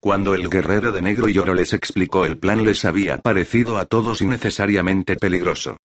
[0.00, 3.84] Cuando el guerrero de negro y oro les explicó el plan les había parecido a
[3.84, 5.76] todos innecesariamente peligroso.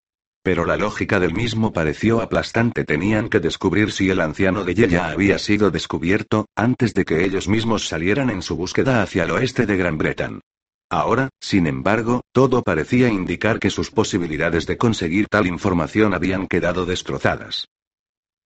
[0.42, 2.84] Pero la lógica del mismo pareció aplastante.
[2.84, 7.48] Tenían que descubrir si el anciano de Yeya había sido descubierto, antes de que ellos
[7.48, 10.40] mismos salieran en su búsqueda hacia el oeste de Gran Bretaña.
[10.88, 16.86] Ahora, sin embargo, todo parecía indicar que sus posibilidades de conseguir tal información habían quedado
[16.86, 17.66] destrozadas.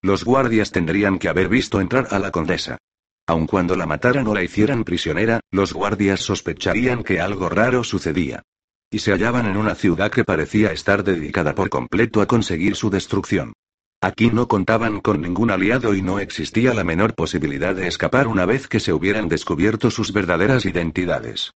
[0.02, 2.78] Los guardias tendrían que haber visto entrar a la condesa.
[3.26, 8.42] Aun cuando la mataran o la hicieran prisionera, los guardias sospecharían que algo raro sucedía.
[8.90, 12.88] Y se hallaban en una ciudad que parecía estar dedicada por completo a conseguir su
[12.88, 13.52] destrucción.
[14.00, 18.46] Aquí no contaban con ningún aliado y no existía la menor posibilidad de escapar una
[18.46, 21.52] vez que se hubieran descubierto sus verdaderas identidades.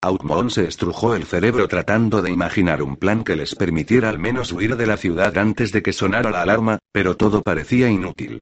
[0.00, 4.52] Outmon se estrujó el cerebro tratando de imaginar un plan que les permitiera al menos
[4.52, 8.40] huir de la ciudad antes de que sonara la alarma, pero todo parecía inútil.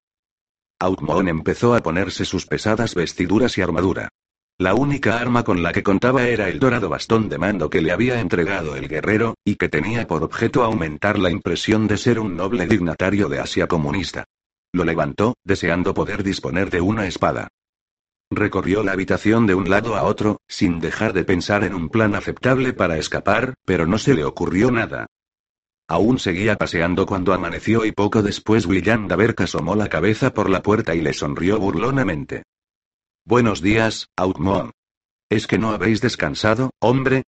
[0.79, 4.11] Outmon empezó a ponerse sus pesadas vestiduras y armadura.
[4.59, 7.93] La única arma con la que contaba era el dorado bastón de mando que le
[7.93, 12.37] había entregado el guerrero, y que tenía por objeto aumentar la impresión de ser un
[12.37, 14.25] noble dignatario de Asia comunista.
[14.73, 17.49] Lo levantó, deseando poder disponer de una espada.
[18.31, 22.15] Recorrió la habitación de un lado a otro, sin dejar de pensar en un plan
[22.15, 25.07] aceptable para escapar, pero no se le ocurrió nada.
[25.89, 30.61] Aún seguía paseando cuando amaneció y poco después William Daverk asomó la cabeza por la
[30.61, 32.43] puerta y le sonrió burlonamente.
[33.25, 34.73] Buenos días, Outmon.
[35.29, 37.23] ¿Es que no habéis descansado, hombre?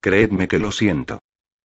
[0.00, 1.18] Creedme que lo siento.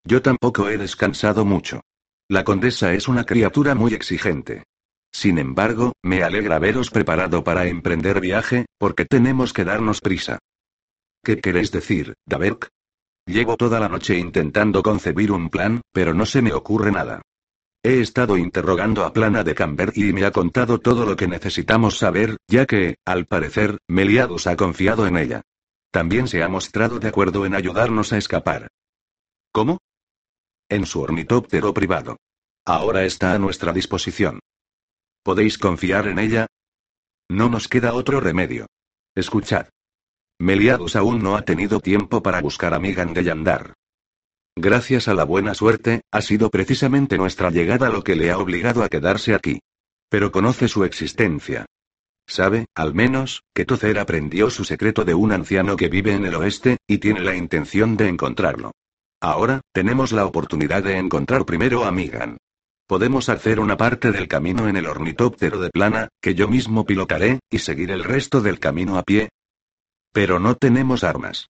[0.04, 1.82] Yo tampoco he descansado mucho.
[2.28, 4.63] La condesa es una criatura muy exigente.
[5.12, 10.39] Sin embargo, me alegra veros preparado para emprender viaje, porque tenemos que darnos prisa.
[11.24, 12.69] ¿Qué queréis decir, Daverk?
[13.26, 17.21] Llevo toda la noche intentando concebir un plan, pero no se me ocurre nada.
[17.84, 21.97] He estado interrogando a Plana de Camber y me ha contado todo lo que necesitamos
[21.97, 25.41] saber, ya que, al parecer, Meliadus ha confiado en ella.
[25.91, 28.67] También se ha mostrado de acuerdo en ayudarnos a escapar.
[29.52, 29.80] ¿Cómo?
[30.69, 32.17] En su ornitóptero privado.
[32.65, 34.39] Ahora está a nuestra disposición.
[35.23, 36.47] ¿Podéis confiar en ella?
[37.29, 38.65] No nos queda otro remedio.
[39.13, 39.67] Escuchad.
[40.39, 43.73] Meliadus aún no ha tenido tiempo para buscar a Migan de Yandar.
[44.55, 48.84] Gracias a la buena suerte, ha sido precisamente nuestra llegada lo que le ha obligado
[48.84, 49.60] a quedarse aquí.
[50.10, 51.67] Pero conoce su existencia.
[52.27, 56.34] Sabe, al menos, que Tozer aprendió su secreto de un anciano que vive en el
[56.34, 58.71] oeste, y tiene la intención de encontrarlo.
[59.21, 62.38] Ahora, tenemos la oportunidad de encontrar primero a Migan.
[62.91, 67.39] Podemos hacer una parte del camino en el ornitóptero de plana, que yo mismo pilotaré,
[67.49, 69.30] y seguir el resto del camino a pie.
[70.12, 71.47] Pero no tenemos armas.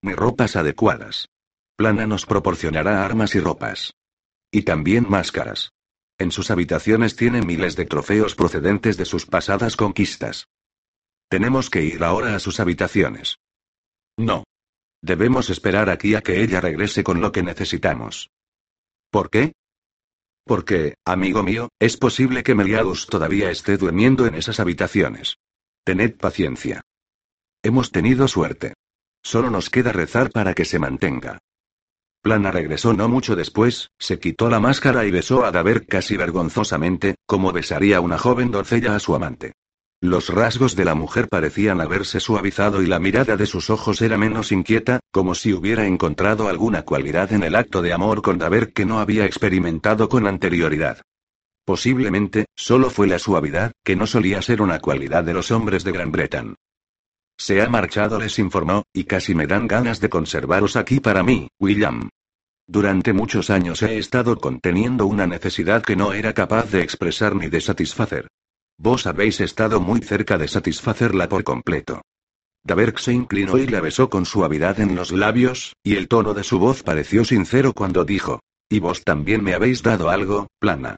[0.00, 1.26] Ni ropas adecuadas.
[1.74, 3.94] Plana nos proporcionará armas y ropas.
[4.52, 5.72] Y también máscaras.
[6.18, 10.46] En sus habitaciones tiene miles de trofeos procedentes de sus pasadas conquistas.
[11.28, 13.40] Tenemos que ir ahora a sus habitaciones.
[14.16, 14.44] No.
[15.02, 18.30] Debemos esperar aquí a que ella regrese con lo que necesitamos.
[19.10, 19.55] ¿Por qué?
[20.46, 25.38] Porque, amigo mío, es posible que Meliadus todavía esté durmiendo en esas habitaciones.
[25.84, 26.82] Tened paciencia.
[27.64, 28.74] Hemos tenido suerte.
[29.24, 31.40] Solo nos queda rezar para que se mantenga.
[32.22, 37.16] Plana regresó no mucho después, se quitó la máscara y besó a Daver casi vergonzosamente,
[37.26, 39.52] como besaría una joven doncella a su amante.
[40.02, 44.18] Los rasgos de la mujer parecían haberse suavizado y la mirada de sus ojos era
[44.18, 48.72] menos inquieta, como si hubiera encontrado alguna cualidad en el acto de amor con Daver
[48.72, 51.00] que no había experimentado con anterioridad.
[51.64, 55.92] Posiblemente, solo fue la suavidad, que no solía ser una cualidad de los hombres de
[55.92, 56.54] Gran Bretaña.
[57.38, 61.48] Se ha marchado, les informó, y casi me dan ganas de conservaros aquí para mí,
[61.58, 62.08] William.
[62.66, 67.48] Durante muchos años he estado conteniendo una necesidad que no era capaz de expresar ni
[67.48, 68.28] de satisfacer.
[68.78, 72.02] Vos habéis estado muy cerca de satisfacerla por completo.
[72.64, 76.42] Daberk se inclinó y la besó con suavidad en los labios, y el tono de
[76.42, 80.96] su voz pareció sincero cuando dijo, Y vos también me habéis dado algo, plana.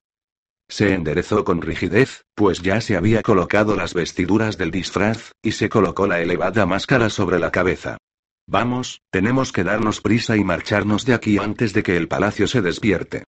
[0.71, 5.69] Se enderezó con rigidez, pues ya se había colocado las vestiduras del disfraz, y se
[5.69, 7.99] colocó la elevada máscara sobre la cabeza.
[8.47, 12.63] Vamos, tenemos que darnos prisa y marcharnos de aquí antes de que el palacio se
[12.63, 13.25] despierte.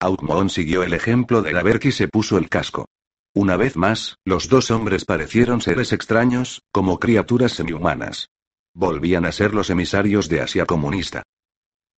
[0.00, 2.86] Outmon siguió el ejemplo de Laverk y se puso el casco.
[3.34, 8.28] Una vez más, los dos hombres parecieron seres extraños, como criaturas semihumanas.
[8.74, 11.22] Volvían a ser los emisarios de Asia comunista.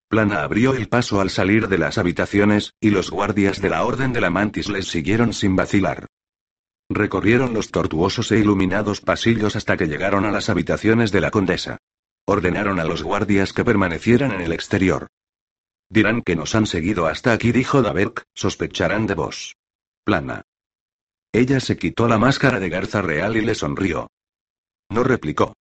[0.08, 4.12] Plana abrió el paso al salir de las habitaciones, y los guardias de la Orden
[4.12, 6.06] de la Mantis les siguieron sin vacilar.
[6.88, 11.78] Recorrieron los tortuosos e iluminados pasillos hasta que llegaron a las habitaciones de la condesa.
[12.26, 15.08] Ordenaron a los guardias que permanecieran en el exterior.
[15.88, 19.56] Dirán que nos han seguido hasta aquí, dijo Daberk, sospecharán de vos.
[20.04, 20.43] Plana.
[21.34, 24.06] Ella se quitó la máscara de garza real y le sonrió.
[24.88, 25.56] No replicó.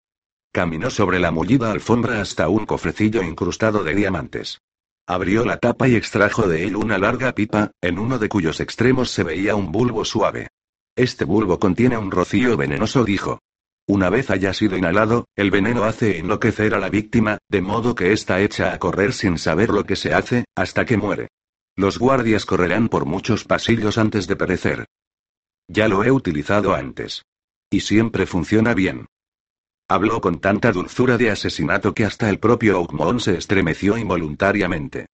[0.51, 4.59] Caminó sobre la mullida alfombra hasta un cofrecillo incrustado de diamantes.
[5.07, 9.10] Abrió la tapa y extrajo de él una larga pipa, en uno de cuyos extremos
[9.10, 10.50] se veía un bulbo suave.
[10.95, 13.39] Este bulbo contiene un rocío venenoso, dijo.
[13.87, 18.13] Una vez haya sido inhalado, el veneno hace enloquecer a la víctima, de modo que
[18.13, 21.29] está hecha a correr sin saber lo que se hace, hasta que muere.
[21.75, 24.85] Los guardias correrán por muchos pasillos antes de perecer.
[25.67, 27.23] Ya lo he utilizado antes.
[27.69, 29.07] y siempre funciona bien.
[29.89, 35.07] Habló con tanta dulzura de asesinato que hasta el propio Outmon se estremeció involuntariamente.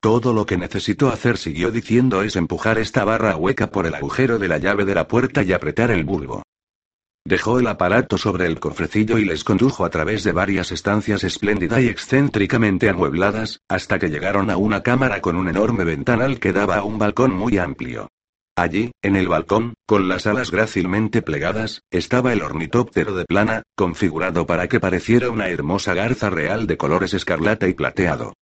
[0.00, 4.38] Todo lo que necesito hacer, siguió diciendo, es empujar esta barra hueca por el agujero
[4.38, 6.42] de la llave de la puerta y apretar el bulbo.
[7.24, 11.80] Dejó el aparato sobre el cofrecillo y les condujo a través de varias estancias espléndida
[11.80, 16.78] y excéntricamente amuebladas, hasta que llegaron a una cámara con un enorme ventanal que daba
[16.78, 18.08] a un balcón muy amplio.
[18.58, 24.46] Allí, en el balcón, con las alas grácilmente plegadas, estaba el ornitóptero de plana, configurado
[24.46, 28.34] para que pareciera una hermosa garza real de colores escarlata y plateado.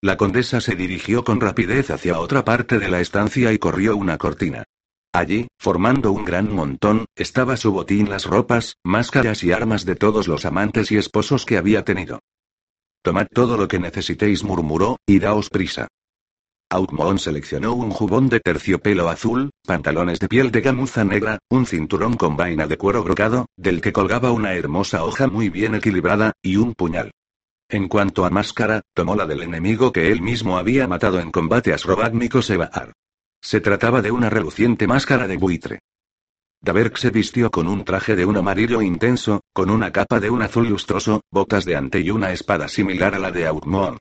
[0.00, 4.16] La condesa se dirigió con rapidez hacia otra parte de la estancia y corrió una
[4.16, 4.64] cortina.
[5.12, 10.26] Allí, formando un gran montón, estaba su botín, las ropas, máscaras y armas de todos
[10.26, 12.20] los amantes y esposos que había tenido.
[13.02, 15.88] Tomad todo lo que necesitéis, murmuró, y daos prisa.
[16.70, 22.14] Outmon seleccionó un jubón de terciopelo azul, pantalones de piel de gamuza negra, un cinturón
[22.14, 26.56] con vaina de cuero brocado, del que colgaba una hermosa hoja muy bien equilibrada, y
[26.56, 27.12] un puñal.
[27.68, 31.72] En cuanto a máscara, tomó la del enemigo que él mismo había matado en combate
[31.72, 32.92] a Srobágnico Sebaar.
[33.40, 35.80] Se trataba de una reluciente máscara de buitre.
[36.60, 40.40] Daberk se vistió con un traje de un amarillo intenso, con una capa de un
[40.40, 43.98] azul lustroso, botas de ante y una espada similar a la de Outmon.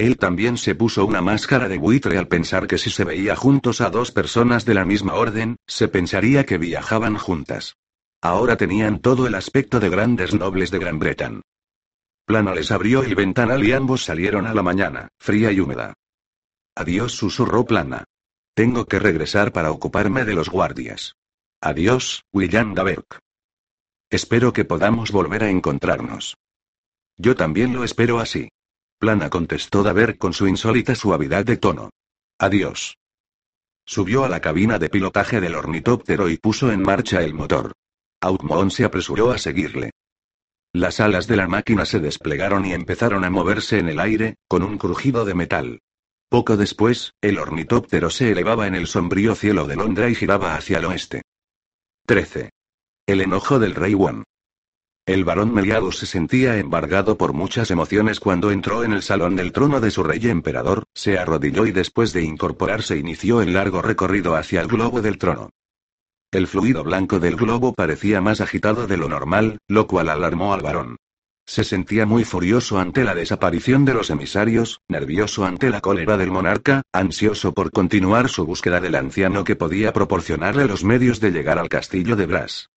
[0.00, 3.82] Él también se puso una máscara de buitre al pensar que si se veía juntos
[3.82, 7.76] a dos personas de la misma orden, se pensaría que viajaban juntas.
[8.22, 11.42] Ahora tenían todo el aspecto de grandes nobles de Gran Bretaña.
[12.24, 15.92] Plano les abrió el ventanal y ambos salieron a la mañana, fría y húmeda.
[16.74, 18.04] Adiós, susurró Plana.
[18.54, 21.16] Tengo que regresar para ocuparme de los guardias.
[21.60, 23.18] Adiós, William Daberk.
[24.08, 26.38] Espero que podamos volver a encontrarnos.
[27.18, 28.48] Yo también lo espero así.
[29.00, 31.88] Plana contestó Daberk con su insólita suavidad de tono.
[32.38, 32.98] Adiós.
[33.86, 37.72] Subió a la cabina de pilotaje del ornitóptero y puso en marcha el motor.
[38.20, 39.92] Outmon se apresuró a seguirle.
[40.74, 44.62] Las alas de la máquina se desplegaron y empezaron a moverse en el aire, con
[44.62, 45.80] un crujido de metal.
[46.28, 50.76] Poco después, el ornitóptero se elevaba en el sombrío cielo de Londra y giraba hacia
[50.76, 51.22] el oeste.
[52.04, 52.50] 13.
[53.06, 54.24] El enojo del rey Won.
[55.10, 59.50] El barón Meliadus se sentía embargado por muchas emociones cuando entró en el salón del
[59.50, 64.36] trono de su rey emperador, se arrodilló y después de incorporarse inició el largo recorrido
[64.36, 65.50] hacia el globo del trono.
[66.30, 70.60] El fluido blanco del globo parecía más agitado de lo normal, lo cual alarmó al
[70.60, 70.96] varón.
[71.44, 76.30] Se sentía muy furioso ante la desaparición de los emisarios, nervioso ante la cólera del
[76.30, 81.58] monarca, ansioso por continuar su búsqueda del anciano que podía proporcionarle los medios de llegar
[81.58, 82.70] al castillo de Bras.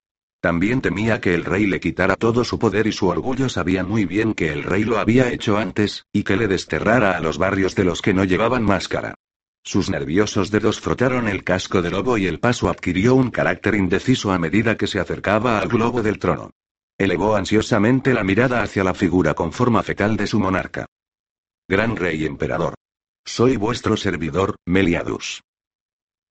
[0.44, 4.04] También temía que el rey le quitara todo su poder y su orgullo sabía muy
[4.04, 7.76] bien que el rey lo había hecho antes, y que le desterrara a los barrios
[7.76, 9.16] de los que no llevaban máscara.
[9.64, 14.34] Sus nerviosos dedos frotaron el casco de lobo y el paso adquirió un carácter indeciso
[14.34, 16.52] a medida que se acercaba al globo del trono.
[16.98, 20.88] Elevó ansiosamente la mirada hacia la figura con forma fetal de su monarca.
[21.70, 22.74] Gran rey emperador.
[23.24, 25.42] Soy vuestro servidor, Meliadus.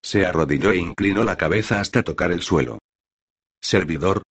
[0.03, 2.79] Se arrodilló e inclinó la cabeza hasta tocar el suelo.
[3.63, 4.23] Servidor.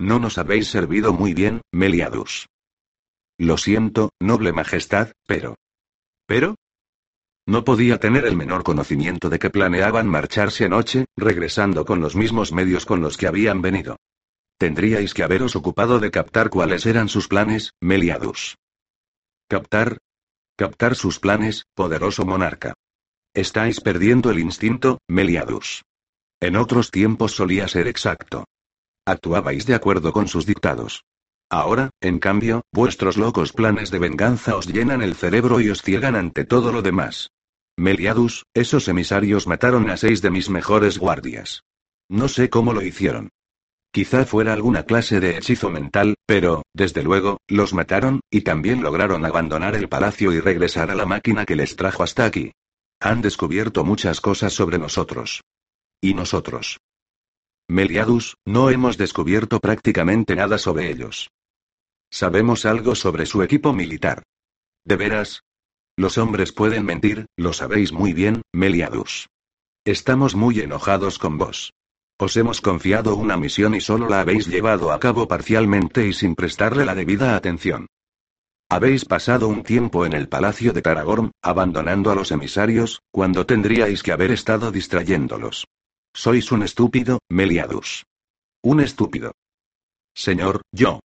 [0.00, 2.46] No nos habéis servido muy bien, Meliadus.
[3.38, 5.56] Lo siento, noble majestad, pero.
[6.26, 6.56] ¿Pero?
[7.46, 12.52] No podía tener el menor conocimiento de que planeaban marcharse anoche, regresando con los mismos
[12.52, 13.96] medios con los que habían venido.
[14.58, 18.56] Tendríais que haberos ocupado de captar cuáles eran sus planes, Meliadus.
[19.48, 19.98] ¿Captar?
[20.56, 22.74] Captar sus planes, poderoso monarca.
[23.34, 25.82] Estáis perdiendo el instinto, Meliadus.
[26.40, 28.44] En otros tiempos solía ser exacto.
[29.06, 31.04] Actuabais de acuerdo con sus dictados.
[31.50, 36.14] Ahora, en cambio, vuestros locos planes de venganza os llenan el cerebro y os ciegan
[36.14, 37.30] ante todo lo demás.
[37.76, 41.64] Meliadus, esos emisarios mataron a seis de mis mejores guardias.
[42.08, 43.30] No sé cómo lo hicieron.
[43.92, 49.24] Quizá fuera alguna clase de hechizo mental, pero, desde luego, los mataron, y también lograron
[49.24, 52.52] abandonar el palacio y regresar a la máquina que les trajo hasta aquí.
[53.00, 55.42] Han descubierto muchas cosas sobre nosotros.
[56.00, 56.78] ¿Y nosotros?
[57.70, 61.30] Meliadus, no hemos descubierto prácticamente nada sobre ellos.
[62.10, 64.24] Sabemos algo sobre su equipo militar.
[64.84, 65.44] ¿De veras?
[65.96, 69.28] Los hombres pueden mentir, lo sabéis muy bien, Meliadus.
[69.84, 71.72] Estamos muy enojados con vos.
[72.18, 76.34] Os hemos confiado una misión y solo la habéis llevado a cabo parcialmente y sin
[76.34, 77.86] prestarle la debida atención.
[78.68, 84.02] Habéis pasado un tiempo en el palacio de Taragorm, abandonando a los emisarios, cuando tendríais
[84.02, 85.66] que haber estado distrayéndolos.
[86.14, 88.04] Sois un estúpido, Meliadus.
[88.62, 89.32] Un estúpido.
[90.14, 91.00] Señor, yo,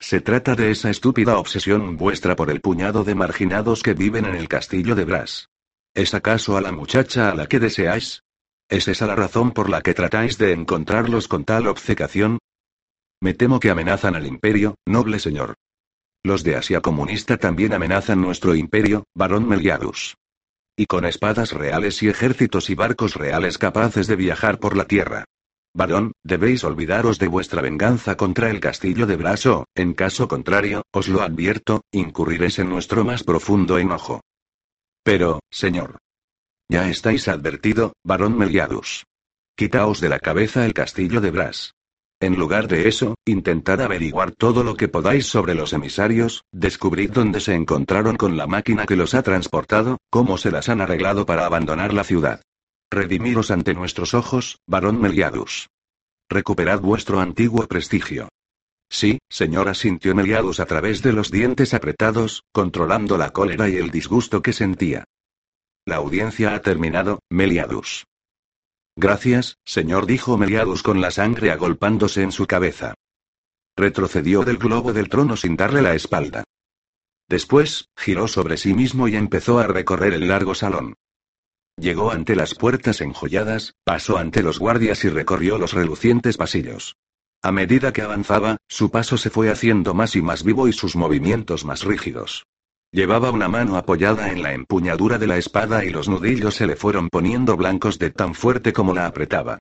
[0.00, 4.34] se trata de esa estúpida obsesión vuestra por el puñado de marginados que viven en
[4.34, 5.48] el castillo de Bras.
[5.94, 8.22] ¿Es acaso a la muchacha a la que deseáis?
[8.68, 12.38] ¿Es esa la razón por la que tratáis de encontrarlos con tal obcecación?
[13.20, 15.54] Me temo que amenazan al imperio, noble señor.
[16.22, 20.16] Los de Asia comunista también amenazan nuestro imperio, barón Meliadus.
[20.80, 25.26] Y con espadas reales y ejércitos y barcos reales capaces de viajar por la tierra.
[25.74, 31.08] Barón, debéis olvidaros de vuestra venganza contra el castillo de Braso, en caso contrario, os
[31.08, 34.22] lo advierto, incurriréis en nuestro más profundo enojo.
[35.02, 35.98] Pero, señor,
[36.66, 39.04] ya estáis advertido, barón Meliadus.
[39.56, 41.74] Quitaos de la cabeza el castillo de Bras.
[42.22, 47.40] En lugar de eso, intentad averiguar todo lo que podáis sobre los emisarios, descubrid dónde
[47.40, 51.46] se encontraron con la máquina que los ha transportado, cómo se las han arreglado para
[51.46, 52.42] abandonar la ciudad.
[52.90, 55.70] Redimiros ante nuestros ojos, barón Meliadus.
[56.28, 58.28] Recuperad vuestro antiguo prestigio.
[58.90, 63.90] Sí, señora sintió Meliadus a través de los dientes apretados, controlando la cólera y el
[63.90, 65.04] disgusto que sentía.
[65.86, 68.04] La audiencia ha terminado, Meliadus.
[69.02, 72.92] Gracias, señor, dijo Meliadus con la sangre agolpándose en su cabeza.
[73.74, 76.44] Retrocedió del globo del trono sin darle la espalda.
[77.26, 80.96] Después, giró sobre sí mismo y empezó a recorrer el largo salón.
[81.78, 86.98] Llegó ante las puertas enjolladas, pasó ante los guardias y recorrió los relucientes pasillos.
[87.40, 90.94] A medida que avanzaba, su paso se fue haciendo más y más vivo y sus
[90.94, 92.44] movimientos más rígidos.
[92.92, 96.74] Llevaba una mano apoyada en la empuñadura de la espada y los nudillos se le
[96.74, 99.58] fueron poniendo blancos de tan fuerte como la apretaba.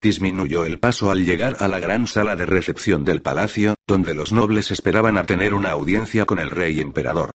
[0.00, 4.32] Disminuyó el paso al llegar a la gran sala de recepción del palacio, donde los
[4.32, 7.32] nobles esperaban a tener una audiencia con el rey emperador.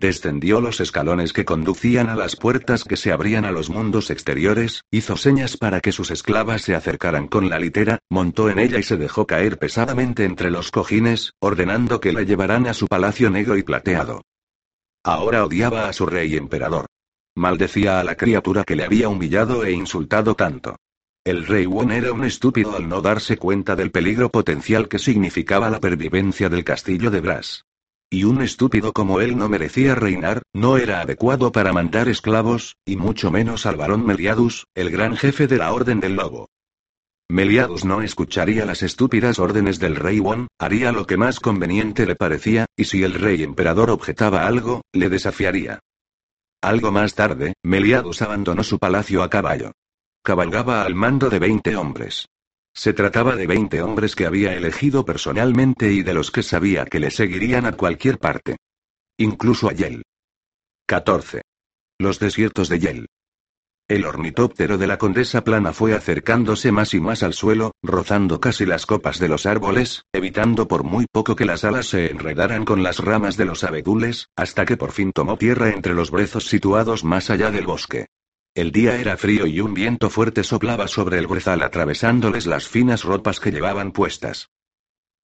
[0.00, 4.82] Descendió los escalones que conducían a las puertas que se abrían a los mundos exteriores,
[4.90, 8.82] hizo señas para que sus esclavas se acercaran con la litera, montó en ella y
[8.82, 13.56] se dejó caer pesadamente entre los cojines, ordenando que la llevaran a su palacio negro
[13.56, 14.22] y plateado.
[15.06, 16.86] Ahora odiaba a su rey emperador.
[17.36, 20.74] Maldecía a la criatura que le había humillado e insultado tanto.
[21.24, 25.70] El rey Won era un estúpido al no darse cuenta del peligro potencial que significaba
[25.70, 27.66] la pervivencia del castillo de Brass.
[28.10, 32.96] Y un estúpido como él no merecía reinar, no era adecuado para mandar esclavos, y
[32.96, 36.48] mucho menos al barón Meliadus, el gran jefe de la Orden del Lobo.
[37.28, 42.14] Meliadus no escucharía las estúpidas órdenes del rey Won, haría lo que más conveniente le
[42.14, 45.80] parecía, y si el rey emperador objetaba algo, le desafiaría.
[46.62, 49.72] Algo más tarde, Meliadus abandonó su palacio a caballo.
[50.22, 52.26] Cabalgaba al mando de veinte hombres.
[52.74, 57.00] Se trataba de veinte hombres que había elegido personalmente y de los que sabía que
[57.00, 58.56] le seguirían a cualquier parte.
[59.18, 60.02] Incluso a Yel.
[60.86, 61.42] 14.
[61.98, 63.06] Los desiertos de Yel.
[63.88, 68.66] El ornitóptero de la condesa plana fue acercándose más y más al suelo, rozando casi
[68.66, 72.82] las copas de los árboles, evitando por muy poco que las alas se enredaran con
[72.82, 77.04] las ramas de los abedules, hasta que por fin tomó tierra entre los brezos situados
[77.04, 78.06] más allá del bosque.
[78.56, 83.04] El día era frío y un viento fuerte soplaba sobre el brezal atravesándoles las finas
[83.04, 84.48] ropas que llevaban puestas.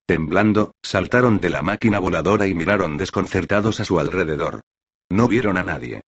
[0.07, 4.61] Temblando, saltaron de la máquina voladora y miraron desconcertados a su alrededor.
[5.11, 6.03] No vieron a nadie.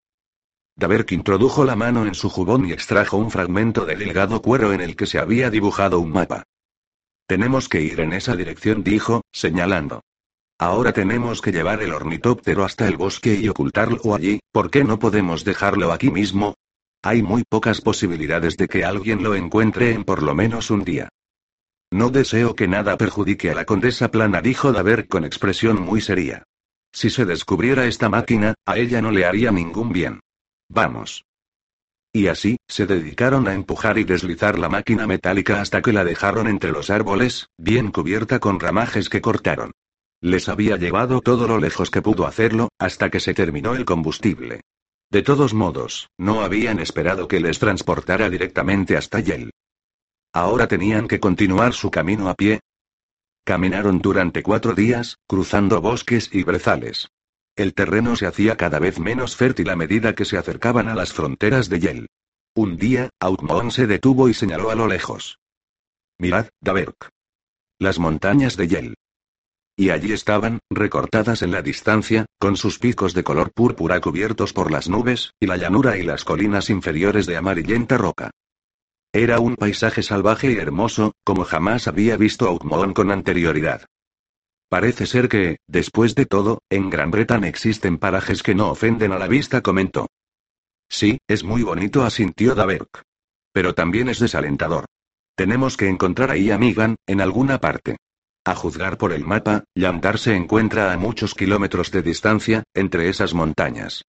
[0.77, 4.81] Daberk introdujo la mano en su jubón y extrajo un fragmento de delgado cuero en
[4.81, 6.43] el que se había dibujado un mapa.
[7.27, 10.03] Tenemos que ir en esa dirección, dijo, señalando.
[10.59, 14.99] Ahora tenemos que llevar el ornitóptero hasta el bosque y ocultarlo allí, ¿por qué no
[14.99, 16.55] podemos dejarlo aquí mismo?
[17.03, 21.09] Hay muy pocas posibilidades de que alguien lo encuentre en por lo menos un día.
[21.91, 26.45] No deseo que nada perjudique a la condesa plana, dijo Daberk con expresión muy seria.
[26.93, 30.21] Si se descubriera esta máquina, a ella no le haría ningún bien.
[30.69, 31.25] Vamos.
[32.13, 36.47] Y así, se dedicaron a empujar y deslizar la máquina metálica hasta que la dejaron
[36.47, 39.73] entre los árboles, bien cubierta con ramajes que cortaron.
[40.21, 44.63] Les había llevado todo lo lejos que pudo hacerlo, hasta que se terminó el combustible.
[45.11, 49.51] De todos modos, no habían esperado que les transportara directamente hasta Yel.
[50.33, 52.61] Ahora tenían que continuar su camino a pie.
[53.45, 57.09] Caminaron durante cuatro días, cruzando bosques y brezales.
[57.57, 61.13] El terreno se hacía cada vez menos fértil a medida que se acercaban a las
[61.13, 62.07] fronteras de Yel.
[62.57, 65.39] Un día, Outmon se detuvo y señaló a lo lejos.
[66.19, 67.11] Mirad, Daberk.
[67.79, 68.95] Las montañas de Yel.
[69.77, 74.71] Y allí estaban, recortadas en la distancia, con sus picos de color púrpura cubiertos por
[74.71, 78.31] las nubes, y la llanura y las colinas inferiores de amarillenta roca.
[79.13, 83.87] Era un paisaje salvaje y hermoso, como jamás había visto Outmon con anterioridad.
[84.75, 89.21] Parece ser que, después de todo, en Gran Bretaña existen parajes que no ofenden a
[89.21, 90.09] la vista, comentó.
[90.91, 93.03] Sí, es muy bonito, asintió Daberk.
[93.53, 94.87] Pero también es desalentador.
[95.37, 97.99] Tenemos que encontrar ahí a Migan, en alguna parte.
[98.45, 103.33] A juzgar por el mapa, Yandar se encuentra a muchos kilómetros de distancia, entre esas
[103.33, 104.03] montañas.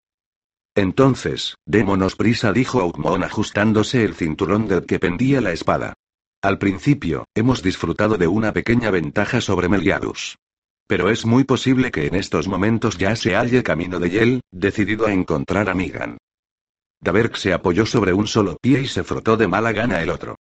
[0.74, 5.94] Entonces, démonos prisa, dijo Outmon ajustándose el cinturón del que pendía la espada.
[6.42, 10.40] Al principio, hemos disfrutado de una pequeña ventaja sobre Meliadus.
[10.88, 15.08] Pero es muy posible que en estos momentos ya se halle camino de Yel, decidido
[15.08, 16.18] a encontrar a Migan.
[17.02, 20.36] Daberk se apoyó sobre un solo pie y se frotó de mala gana el otro.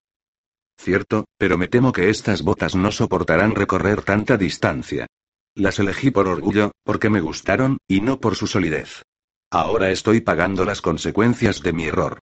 [0.78, 5.06] Cierto, pero me temo que estas botas no soportarán recorrer tanta distancia.
[5.54, 9.02] Las elegí por orgullo, porque me gustaron, y no por su solidez.
[9.50, 12.18] Ahora estoy pagando las consecuencias de mi error.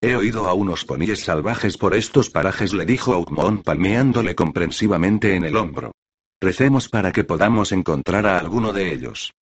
[0.00, 5.44] He oído a unos poníes salvajes por estos parajes, le dijo Outmon palmeándole comprensivamente en
[5.44, 5.92] el hombro.
[6.44, 9.32] Recemos para que podamos encontrar a alguno de ellos.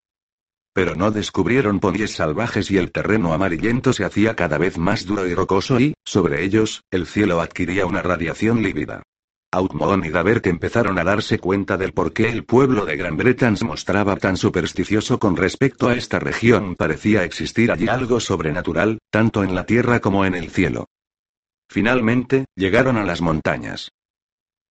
[0.73, 5.27] Pero no descubrieron poníes salvajes y el terreno amarillento se hacía cada vez más duro
[5.27, 9.03] y rocoso y, sobre ellos, el cielo adquiría una radiación lívida.
[9.51, 13.57] Outmon y Daberk empezaron a darse cuenta del por qué el pueblo de Gran Bretagne
[13.57, 16.77] se mostraba tan supersticioso con respecto a esta región.
[16.77, 20.87] Parecía existir allí algo sobrenatural, tanto en la tierra como en el cielo.
[21.69, 23.91] Finalmente, llegaron a las montañas.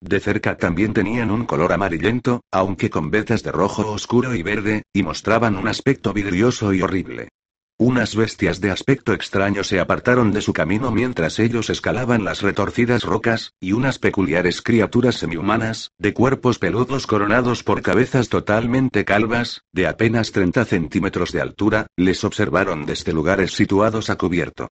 [0.02, 4.82] De cerca también tenían un color amarillento, aunque con vetas de rojo oscuro y verde,
[4.94, 7.30] y mostraban un aspecto vidrioso y horrible.
[7.78, 13.04] Unas bestias de aspecto extraño se apartaron de su camino mientras ellos escalaban las retorcidas
[13.04, 19.88] rocas, y unas peculiares criaturas semihumanas, de cuerpos peludos coronados por cabezas totalmente calvas, de
[19.88, 24.70] apenas 30 centímetros de altura, les observaron desde lugares situados a cubierto.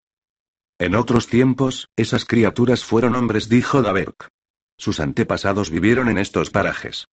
[0.78, 4.28] En otros tiempos, esas criaturas fueron hombres, dijo Daberk.
[4.80, 7.06] Sus antepasados vivieron en estos parajes.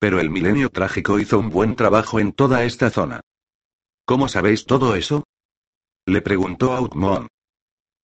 [0.00, 3.20] Pero el milenio trágico hizo un buen trabajo en toda esta zona.
[4.04, 5.22] ¿Cómo sabéis todo eso?
[6.04, 7.28] Le preguntó Outmon.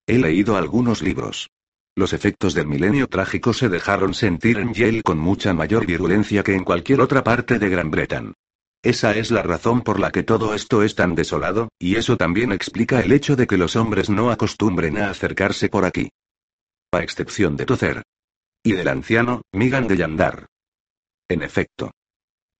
[0.07, 1.51] He leído algunos libros.
[1.97, 6.55] Los efectos del milenio trágico se dejaron sentir en Yale con mucha mayor virulencia que
[6.55, 8.35] en cualquier otra parte de Gran Bretaña.
[8.85, 12.53] Esa es la razón por la que todo esto es tan desolado, y eso también
[12.53, 16.09] explica el hecho de que los hombres no acostumbren a acercarse por aquí.
[16.93, 18.03] A excepción de Tocer.
[18.67, 20.47] Y del anciano, Migan de Yandar.
[21.29, 21.93] En efecto.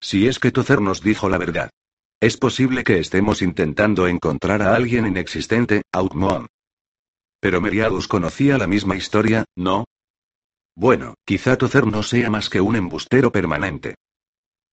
[0.01, 1.71] Si es que Tozer nos dijo la verdad.
[2.21, 6.47] Es posible que estemos intentando encontrar a alguien inexistente, Outmon.
[7.41, 9.85] Pero Meriadus conocía la misma historia, ¿no?
[10.77, 13.97] Bueno, quizá Tozer no sea más que un embustero permanente.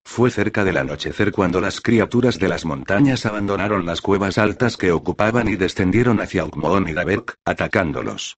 [0.05, 4.91] Fue cerca del anochecer cuando las criaturas de las montañas abandonaron las cuevas altas que
[4.91, 8.37] ocupaban y descendieron hacia Outmon y Daberk, atacándolos.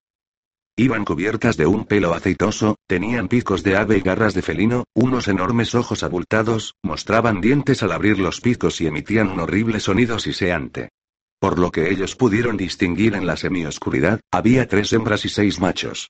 [0.76, 5.28] Iban cubiertas de un pelo aceitoso, tenían picos de ave y garras de felino, unos
[5.28, 10.90] enormes ojos abultados, mostraban dientes al abrir los picos y emitían un horrible sonido siseante.
[11.40, 16.10] Por lo que ellos pudieron distinguir en la semioscuridad, había tres hembras y seis machos.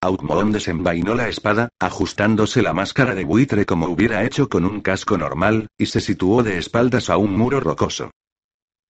[0.00, 5.18] Outmon desenvainó la espada, ajustándose la máscara de buitre como hubiera hecho con un casco
[5.18, 8.10] normal, y se situó de espaldas a un muro rocoso.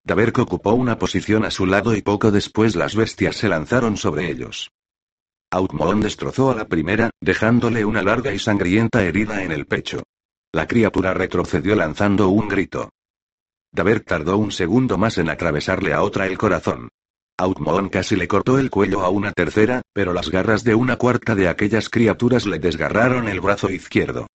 [0.05, 4.30] Daberk ocupó una posición a su lado y poco después las bestias se lanzaron sobre
[4.30, 4.70] ellos.
[5.55, 10.02] Outmon destrozó a la primera, dejándole una larga y sangrienta herida en el pecho.
[10.50, 12.90] La criatura retrocedió lanzando un grito.
[13.70, 16.88] Daberk tardó un segundo más en atravesarle a otra el corazón.
[17.38, 21.36] Outmon casi le cortó el cuello a una tercera, pero las garras de una cuarta
[21.36, 24.26] de aquellas criaturas le desgarraron el brazo izquierdo.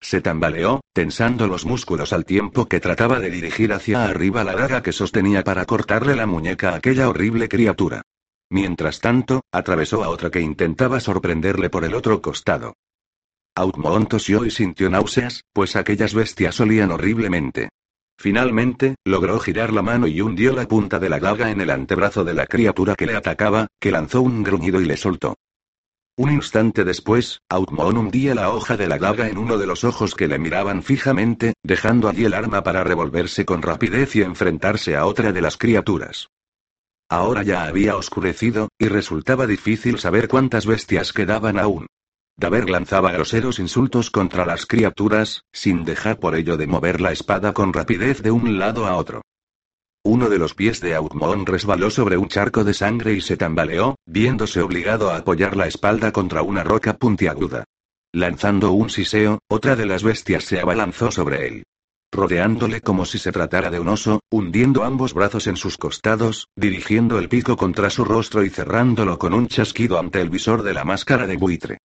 [0.00, 4.80] Se tambaleó, tensando los músculos al tiempo que trataba de dirigir hacia arriba la daga
[4.80, 8.02] que sostenía para cortarle la muñeca a aquella horrible criatura.
[8.50, 12.74] Mientras tanto, atravesó a otra que intentaba sorprenderle por el otro costado.
[13.54, 17.70] Outmon tosió y sintió náuseas, pues aquellas bestias olían horriblemente.
[18.16, 22.24] Finalmente, logró girar la mano y hundió la punta de la daga en el antebrazo
[22.24, 25.36] de la criatura que le atacaba, que lanzó un gruñido y le soltó.
[26.16, 30.16] Un instante después, Outmon hundía la hoja de la daga en uno de los ojos
[30.16, 35.06] que le miraban fijamente, dejando allí el arma para revolverse con rapidez y enfrentarse a
[35.06, 36.28] otra de las criaturas.
[37.10, 41.86] Ahora ya había oscurecido, y resultaba difícil saber cuántas bestias quedaban aún.
[42.36, 47.52] Daber lanzaba groseros insultos contra las criaturas, sin dejar por ello de mover la espada
[47.52, 49.22] con rapidez de un lado a otro.
[50.04, 53.96] Uno de los pies de Outmon resbaló sobre un charco de sangre y se tambaleó,
[54.06, 57.64] viéndose obligado a apoyar la espalda contra una roca puntiaguda.
[58.12, 61.64] Lanzando un siseo, otra de las bestias se abalanzó sobre él
[62.12, 67.18] rodeándole como si se tratara de un oso, hundiendo ambos brazos en sus costados, dirigiendo
[67.18, 70.84] el pico contra su rostro y cerrándolo con un chasquido ante el visor de la
[70.84, 71.78] máscara de buitre.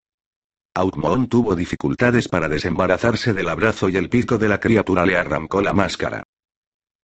[0.75, 5.61] Outmon tuvo dificultades para desembarazarse del abrazo y el pico de la criatura le arrancó
[5.61, 6.23] la máscara.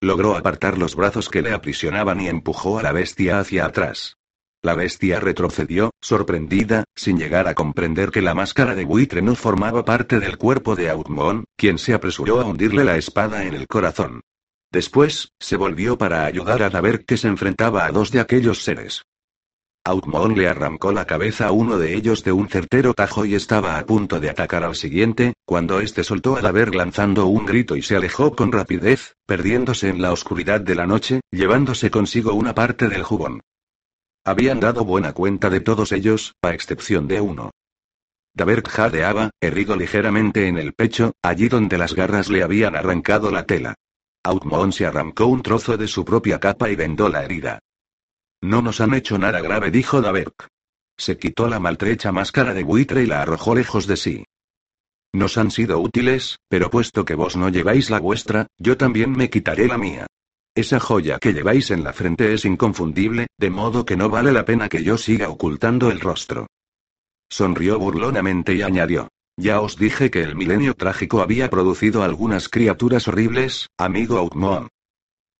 [0.01, 4.18] Logró apartar los brazos que le aprisionaban y empujó a la bestia hacia atrás.
[4.61, 9.85] La bestia retrocedió, sorprendida, sin llegar a comprender que la máscara de buitre no formaba
[9.85, 14.19] parte del cuerpo de Outmon, quien se apresuró a hundirle la espada en el corazón.
[14.69, 19.03] Después, se volvió para ayudar a Daber que se enfrentaba a dos de aquellos seres.
[19.85, 23.79] Outmon le arrancó la cabeza a uno de ellos de un certero tajo y estaba
[23.79, 27.81] a punto de atacar al siguiente, cuando este soltó a Daber lanzando un grito y
[27.81, 32.89] se alejó con rapidez, perdiéndose en la oscuridad de la noche, llevándose consigo una parte
[32.89, 33.39] del jubón.
[34.25, 37.51] Habían dado buena cuenta de todos ellos, a excepción de uno.
[38.33, 43.45] Daber jadeaba, herido ligeramente en el pecho, allí donde las garras le habían arrancado la
[43.45, 43.75] tela.
[44.23, 47.59] Outmon se arrancó un trozo de su propia capa y vendó la herida.
[48.41, 50.47] No nos han hecho nada grave, dijo Daberk.
[50.97, 54.25] Se quitó la maltrecha máscara de buitre y la arrojó lejos de sí.
[55.13, 59.29] Nos han sido útiles, pero puesto que vos no lleváis la vuestra, yo también me
[59.29, 60.07] quitaré la mía.
[60.59, 64.43] Esa joya que lleváis en la frente es inconfundible, de modo que no vale la
[64.43, 66.47] pena que yo siga ocultando el rostro.
[67.29, 69.07] Sonrió burlonamente y añadió.
[69.37, 74.67] Ya os dije que el milenio trágico había producido algunas criaturas horribles, amigo Outmon.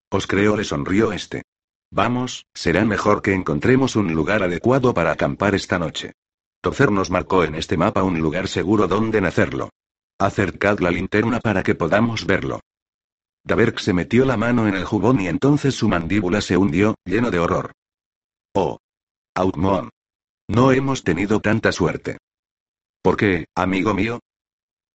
[0.09, 1.43] Os creo, le sonrió este.
[1.91, 6.13] Vamos, será mejor que encontremos un lugar adecuado para acampar esta noche.
[6.61, 9.69] Tozer nos marcó en este mapa un lugar seguro donde nacerlo.
[10.17, 12.61] Acercad la linterna para que podamos verlo.
[13.43, 17.31] Daberk se metió la mano en el jubón y entonces su mandíbula se hundió, lleno
[17.31, 17.71] de horror.
[18.53, 18.79] Oh.
[19.35, 19.89] Outmon.
[20.47, 22.17] No hemos tenido tanta suerte.
[23.01, 24.19] ¿Por qué, amigo mío?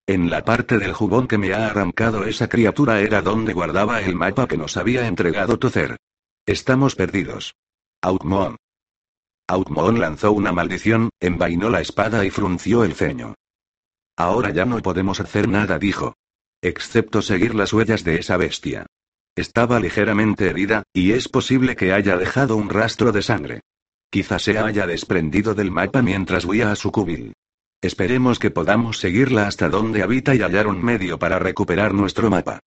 [0.06, 4.14] En la parte del jubón que me ha arrancado esa criatura era donde guardaba el
[4.14, 5.96] mapa que nos había entregado Tozer.
[6.44, 7.54] Estamos perdidos.
[8.02, 8.56] Outmon.
[9.46, 13.34] Outmon lanzó una maldición, envainó la espada y frunció el ceño.
[14.16, 16.14] Ahora ya no podemos hacer nada, dijo.
[16.64, 18.86] Excepto seguir las huellas de esa bestia.
[19.36, 23.60] Estaba ligeramente herida, y es posible que haya dejado un rastro de sangre.
[24.10, 27.34] Quizá se haya desprendido del mapa mientras huía a su cubil.
[27.82, 32.60] Esperemos que podamos seguirla hasta donde habita y hallar un medio para recuperar nuestro mapa.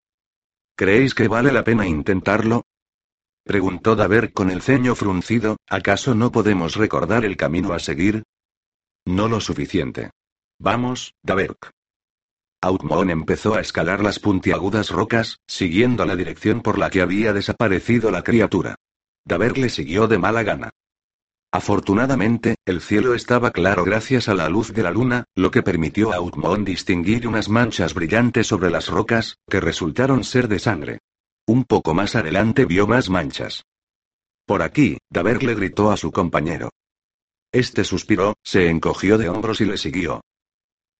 [0.75, 2.65] ¿Creéis que vale la pena intentarlo?
[3.43, 8.21] Preguntó Daver con el ceño fruncido, ¿acaso no podemos recordar el camino a seguir?
[9.07, 10.11] No lo suficiente.
[10.59, 11.71] Vamos, Daberk.
[12.61, 18.09] Outmon empezó a escalar las puntiagudas rocas, siguiendo la dirección por la que había desaparecido
[18.09, 18.75] la criatura.
[19.25, 20.71] Daver le siguió de mala gana.
[21.51, 26.11] Afortunadamente, el cielo estaba claro gracias a la luz de la luna, lo que permitió
[26.11, 30.99] a Outmon distinguir unas manchas brillantes sobre las rocas, que resultaron ser de sangre.
[31.45, 33.63] Un poco más adelante vio más manchas.
[34.45, 36.69] Por aquí, Daver le gritó a su compañero.
[37.51, 40.21] Este suspiró, se encogió de hombros y le siguió.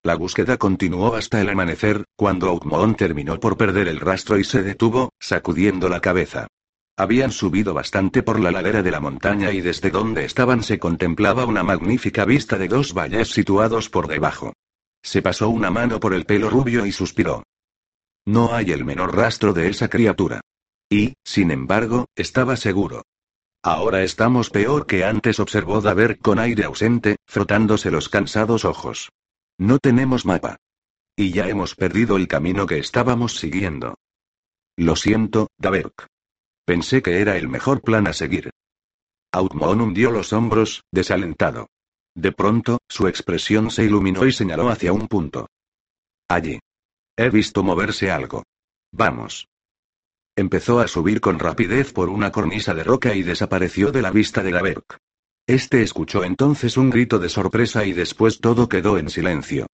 [0.07, 4.63] La búsqueda continuó hasta el amanecer, cuando Outmon terminó por perder el rastro y se
[4.63, 6.47] detuvo, sacudiendo la cabeza.
[6.95, 11.45] Habían subido bastante por la ladera de la montaña y desde donde estaban se contemplaba
[11.45, 14.53] una magnífica vista de dos valles situados por debajo.
[15.03, 17.43] Se pasó una mano por el pelo rubio y suspiró.
[18.25, 20.39] No hay el menor rastro de esa criatura.
[20.89, 23.01] Y, sin embargo, estaba seguro.
[23.61, 29.09] Ahora estamos peor que antes, observó Daver con aire ausente, frotándose los cansados ojos.
[29.57, 30.57] No tenemos mapa.
[31.15, 33.95] Y ya hemos perdido el camino que estábamos siguiendo.
[34.77, 36.07] Lo siento, Daverk.
[36.65, 38.51] Pensé que era el mejor plan a seguir.
[39.31, 41.69] Outmon hundió los hombros, desalentado.
[42.15, 45.47] De pronto, su expresión se iluminó y señaló hacia un punto.
[46.27, 46.59] Allí.
[47.15, 48.43] He visto moverse algo.
[48.91, 49.47] Vamos.
[50.35, 54.43] Empezó a subir con rapidez por una cornisa de roca y desapareció de la vista
[54.43, 54.99] de Daberk.
[55.47, 59.65] Este escuchó entonces un grito de sorpresa y después todo quedó en silencio.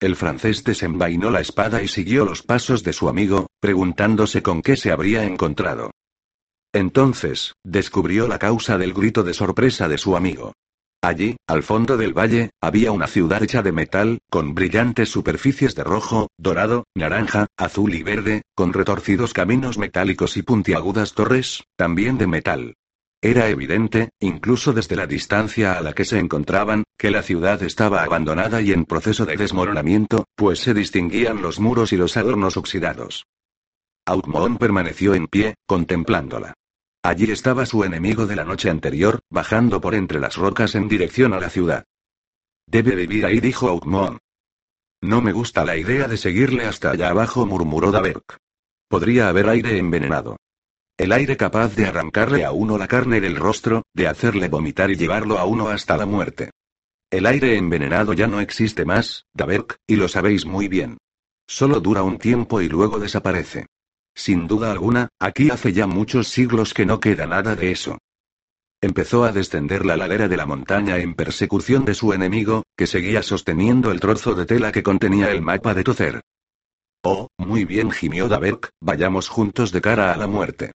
[0.00, 4.76] El francés desenvainó la espada y siguió los pasos de su amigo, preguntándose con qué
[4.76, 5.92] se habría encontrado.
[6.72, 10.52] Entonces, descubrió la causa del grito de sorpresa de su amigo.
[11.00, 15.84] Allí, al fondo del valle, había una ciudad hecha de metal, con brillantes superficies de
[15.84, 22.26] rojo, dorado, naranja, azul y verde, con retorcidos caminos metálicos y puntiagudas torres, también de
[22.26, 22.74] metal.
[23.20, 28.04] Era evidente, incluso desde la distancia a la que se encontraban, que la ciudad estaba
[28.04, 33.26] abandonada y en proceso de desmoronamiento, pues se distinguían los muros y los adornos oxidados.
[34.06, 36.54] Outmon permaneció en pie, contemplándola.
[37.02, 41.32] Allí estaba su enemigo de la noche anterior, bajando por entre las rocas en dirección
[41.32, 41.84] a la ciudad.
[42.66, 44.18] Debe vivir ahí, dijo Outmon.
[45.02, 48.36] No me gusta la idea de seguirle hasta allá abajo, murmuró Daberk.
[48.88, 50.36] Podría haber aire envenenado.
[50.98, 54.96] El aire capaz de arrancarle a uno la carne del rostro, de hacerle vomitar y
[54.96, 56.50] llevarlo a uno hasta la muerte.
[57.08, 60.98] El aire envenenado ya no existe más, Daberk, y lo sabéis muy bien.
[61.46, 63.66] Solo dura un tiempo y luego desaparece.
[64.12, 67.98] Sin duda alguna, aquí hace ya muchos siglos que no queda nada de eso.
[68.80, 73.22] Empezó a descender la ladera de la montaña en persecución de su enemigo, que seguía
[73.22, 76.20] sosteniendo el trozo de tela que contenía el mapa de Tocer.
[77.04, 80.72] Oh, muy bien, gimió Daberk, vayamos juntos de cara a la muerte.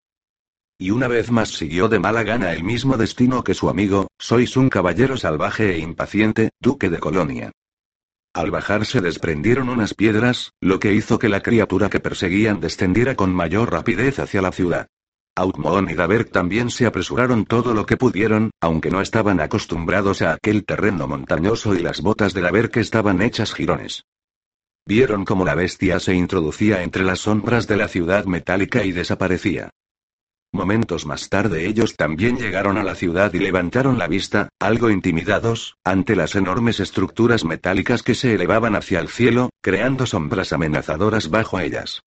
[0.78, 4.58] Y una vez más siguió de mala gana el mismo destino que su amigo, sois
[4.58, 7.52] un caballero salvaje e impaciente, duque de Colonia.
[8.34, 13.16] Al bajar se desprendieron unas piedras, lo que hizo que la criatura que perseguían descendiera
[13.16, 14.88] con mayor rapidez hacia la ciudad.
[15.36, 20.34] Outmon y Daberk también se apresuraron todo lo que pudieron, aunque no estaban acostumbrados a
[20.34, 24.06] aquel terreno montañoso y las botas de Daberk estaban hechas jirones.
[24.86, 29.70] Vieron cómo la bestia se introducía entre las sombras de la ciudad metálica y desaparecía.
[30.54, 35.78] Momentos más tarde ellos también llegaron a la ciudad y levantaron la vista, algo intimidados,
[35.84, 41.60] ante las enormes estructuras metálicas que se elevaban hacia el cielo, creando sombras amenazadoras bajo
[41.60, 42.04] ellas.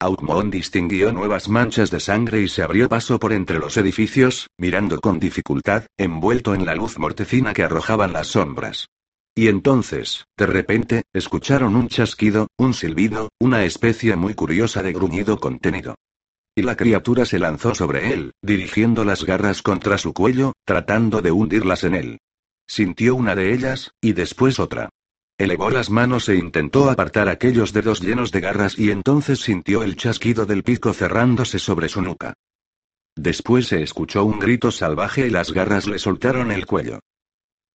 [0.00, 5.00] Outmon distinguió nuevas manchas de sangre y se abrió paso por entre los edificios, mirando
[5.00, 8.88] con dificultad, envuelto en la luz mortecina que arrojaban las sombras.
[9.32, 15.38] Y entonces, de repente, escucharon un chasquido, un silbido, una especie muy curiosa de gruñido
[15.38, 15.94] contenido.
[16.54, 21.30] Y la criatura se lanzó sobre él, dirigiendo las garras contra su cuello, tratando de
[21.30, 22.18] hundirlas en él.
[22.66, 24.88] Sintió una de ellas, y después otra.
[25.38, 29.96] Elevó las manos e intentó apartar aquellos dedos llenos de garras y entonces sintió el
[29.96, 32.34] chasquido del pico cerrándose sobre su nuca.
[33.16, 37.00] Después se escuchó un grito salvaje y las garras le soltaron el cuello.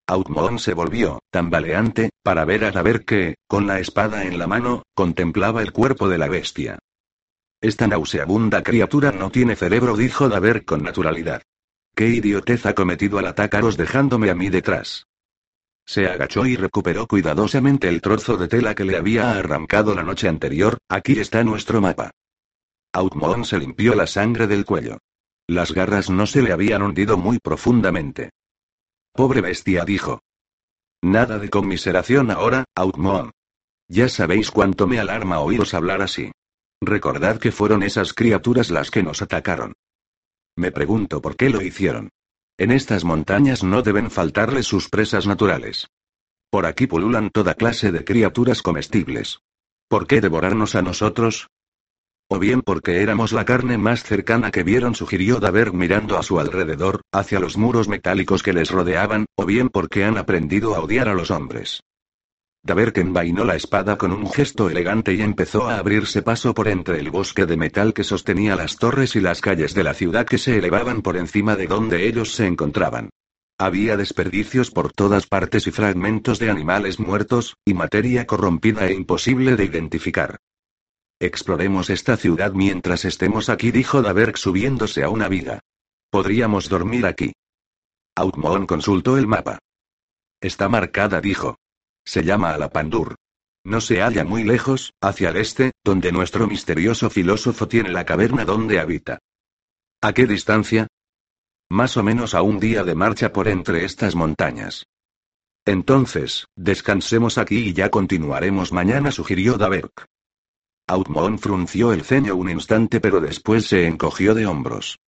[0.07, 4.83] Outmon se volvió, tambaleante, para ver a Daber que, con la espada en la mano,
[4.93, 6.77] contemplaba el cuerpo de la bestia.
[7.65, 11.41] Esta nauseabunda criatura no tiene cerebro, dijo Daber con naturalidad.
[11.95, 15.07] ¿Qué idiotez ha cometido al atacaros dejándome a mí detrás?
[15.83, 20.27] Se agachó y recuperó cuidadosamente el trozo de tela que le había arrancado la noche
[20.27, 22.11] anterior, aquí está nuestro mapa.
[22.93, 24.99] Outmon se limpió la sangre del cuello.
[25.47, 28.29] Las garras no se le habían hundido muy profundamente.
[29.11, 30.21] Pobre bestia, dijo.
[31.01, 33.31] Nada de conmiseración ahora, Outmon.
[33.87, 36.31] Ya sabéis cuánto me alarma oíros hablar así.
[36.81, 39.73] Recordad que fueron esas criaturas las que nos atacaron.
[40.57, 42.09] Me pregunto por qué lo hicieron.
[42.57, 45.87] En estas montañas no deben faltarle sus presas naturales.
[46.49, 49.39] Por aquí pululan toda clase de criaturas comestibles.
[49.89, 51.47] ¿Por qué devorarnos a nosotros?
[52.29, 56.39] O bien porque éramos la carne más cercana que vieron, sugirió Daber mirando a su
[56.39, 61.07] alrededor, hacia los muros metálicos que les rodeaban, o bien porque han aprendido a odiar
[61.07, 61.81] a los hombres.
[62.65, 66.99] Daberk envainó la espada con un gesto elegante y empezó a abrirse paso por entre
[66.99, 70.39] el bosque de metal que sostenía las torres y las calles de la ciudad que
[70.39, 73.11] se elevaban por encima de donde ellos se encontraban.
[73.59, 79.55] Había desperdicios por todas partes y fragmentos de animales muertos, y materia corrompida e imposible
[79.55, 80.37] de identificar.
[81.19, 85.59] Exploremos esta ciudad mientras estemos aquí, dijo Daberk subiéndose a una viga.
[86.09, 87.31] Podríamos dormir aquí.
[88.15, 89.59] Outmon consultó el mapa.
[90.41, 91.57] Está marcada, dijo.
[92.05, 93.15] Se llama Alapandur.
[93.65, 98.45] No se halla muy lejos, hacia el este, donde nuestro misterioso filósofo tiene la caverna
[98.45, 99.19] donde habita.
[100.01, 100.87] ¿A qué distancia?
[101.69, 104.85] Más o menos a un día de marcha por entre estas montañas.
[105.65, 110.05] Entonces, descansemos aquí y ya continuaremos mañana, sugirió Daberk.
[110.87, 114.99] Outmon frunció el ceño un instante pero después se encogió de hombros.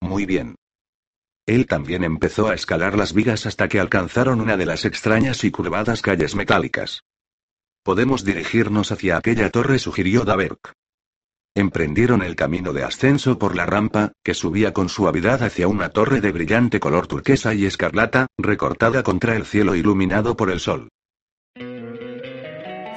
[0.00, 0.56] Muy bien.
[1.48, 5.50] Él también empezó a escalar las vigas hasta que alcanzaron una de las extrañas y
[5.50, 7.04] curvadas calles metálicas.
[7.82, 10.74] Podemos dirigirnos hacia aquella torre, sugirió Daberk.
[11.54, 16.20] Emprendieron el camino de ascenso por la rampa, que subía con suavidad hacia una torre
[16.20, 20.90] de brillante color turquesa y escarlata, recortada contra el cielo iluminado por el sol.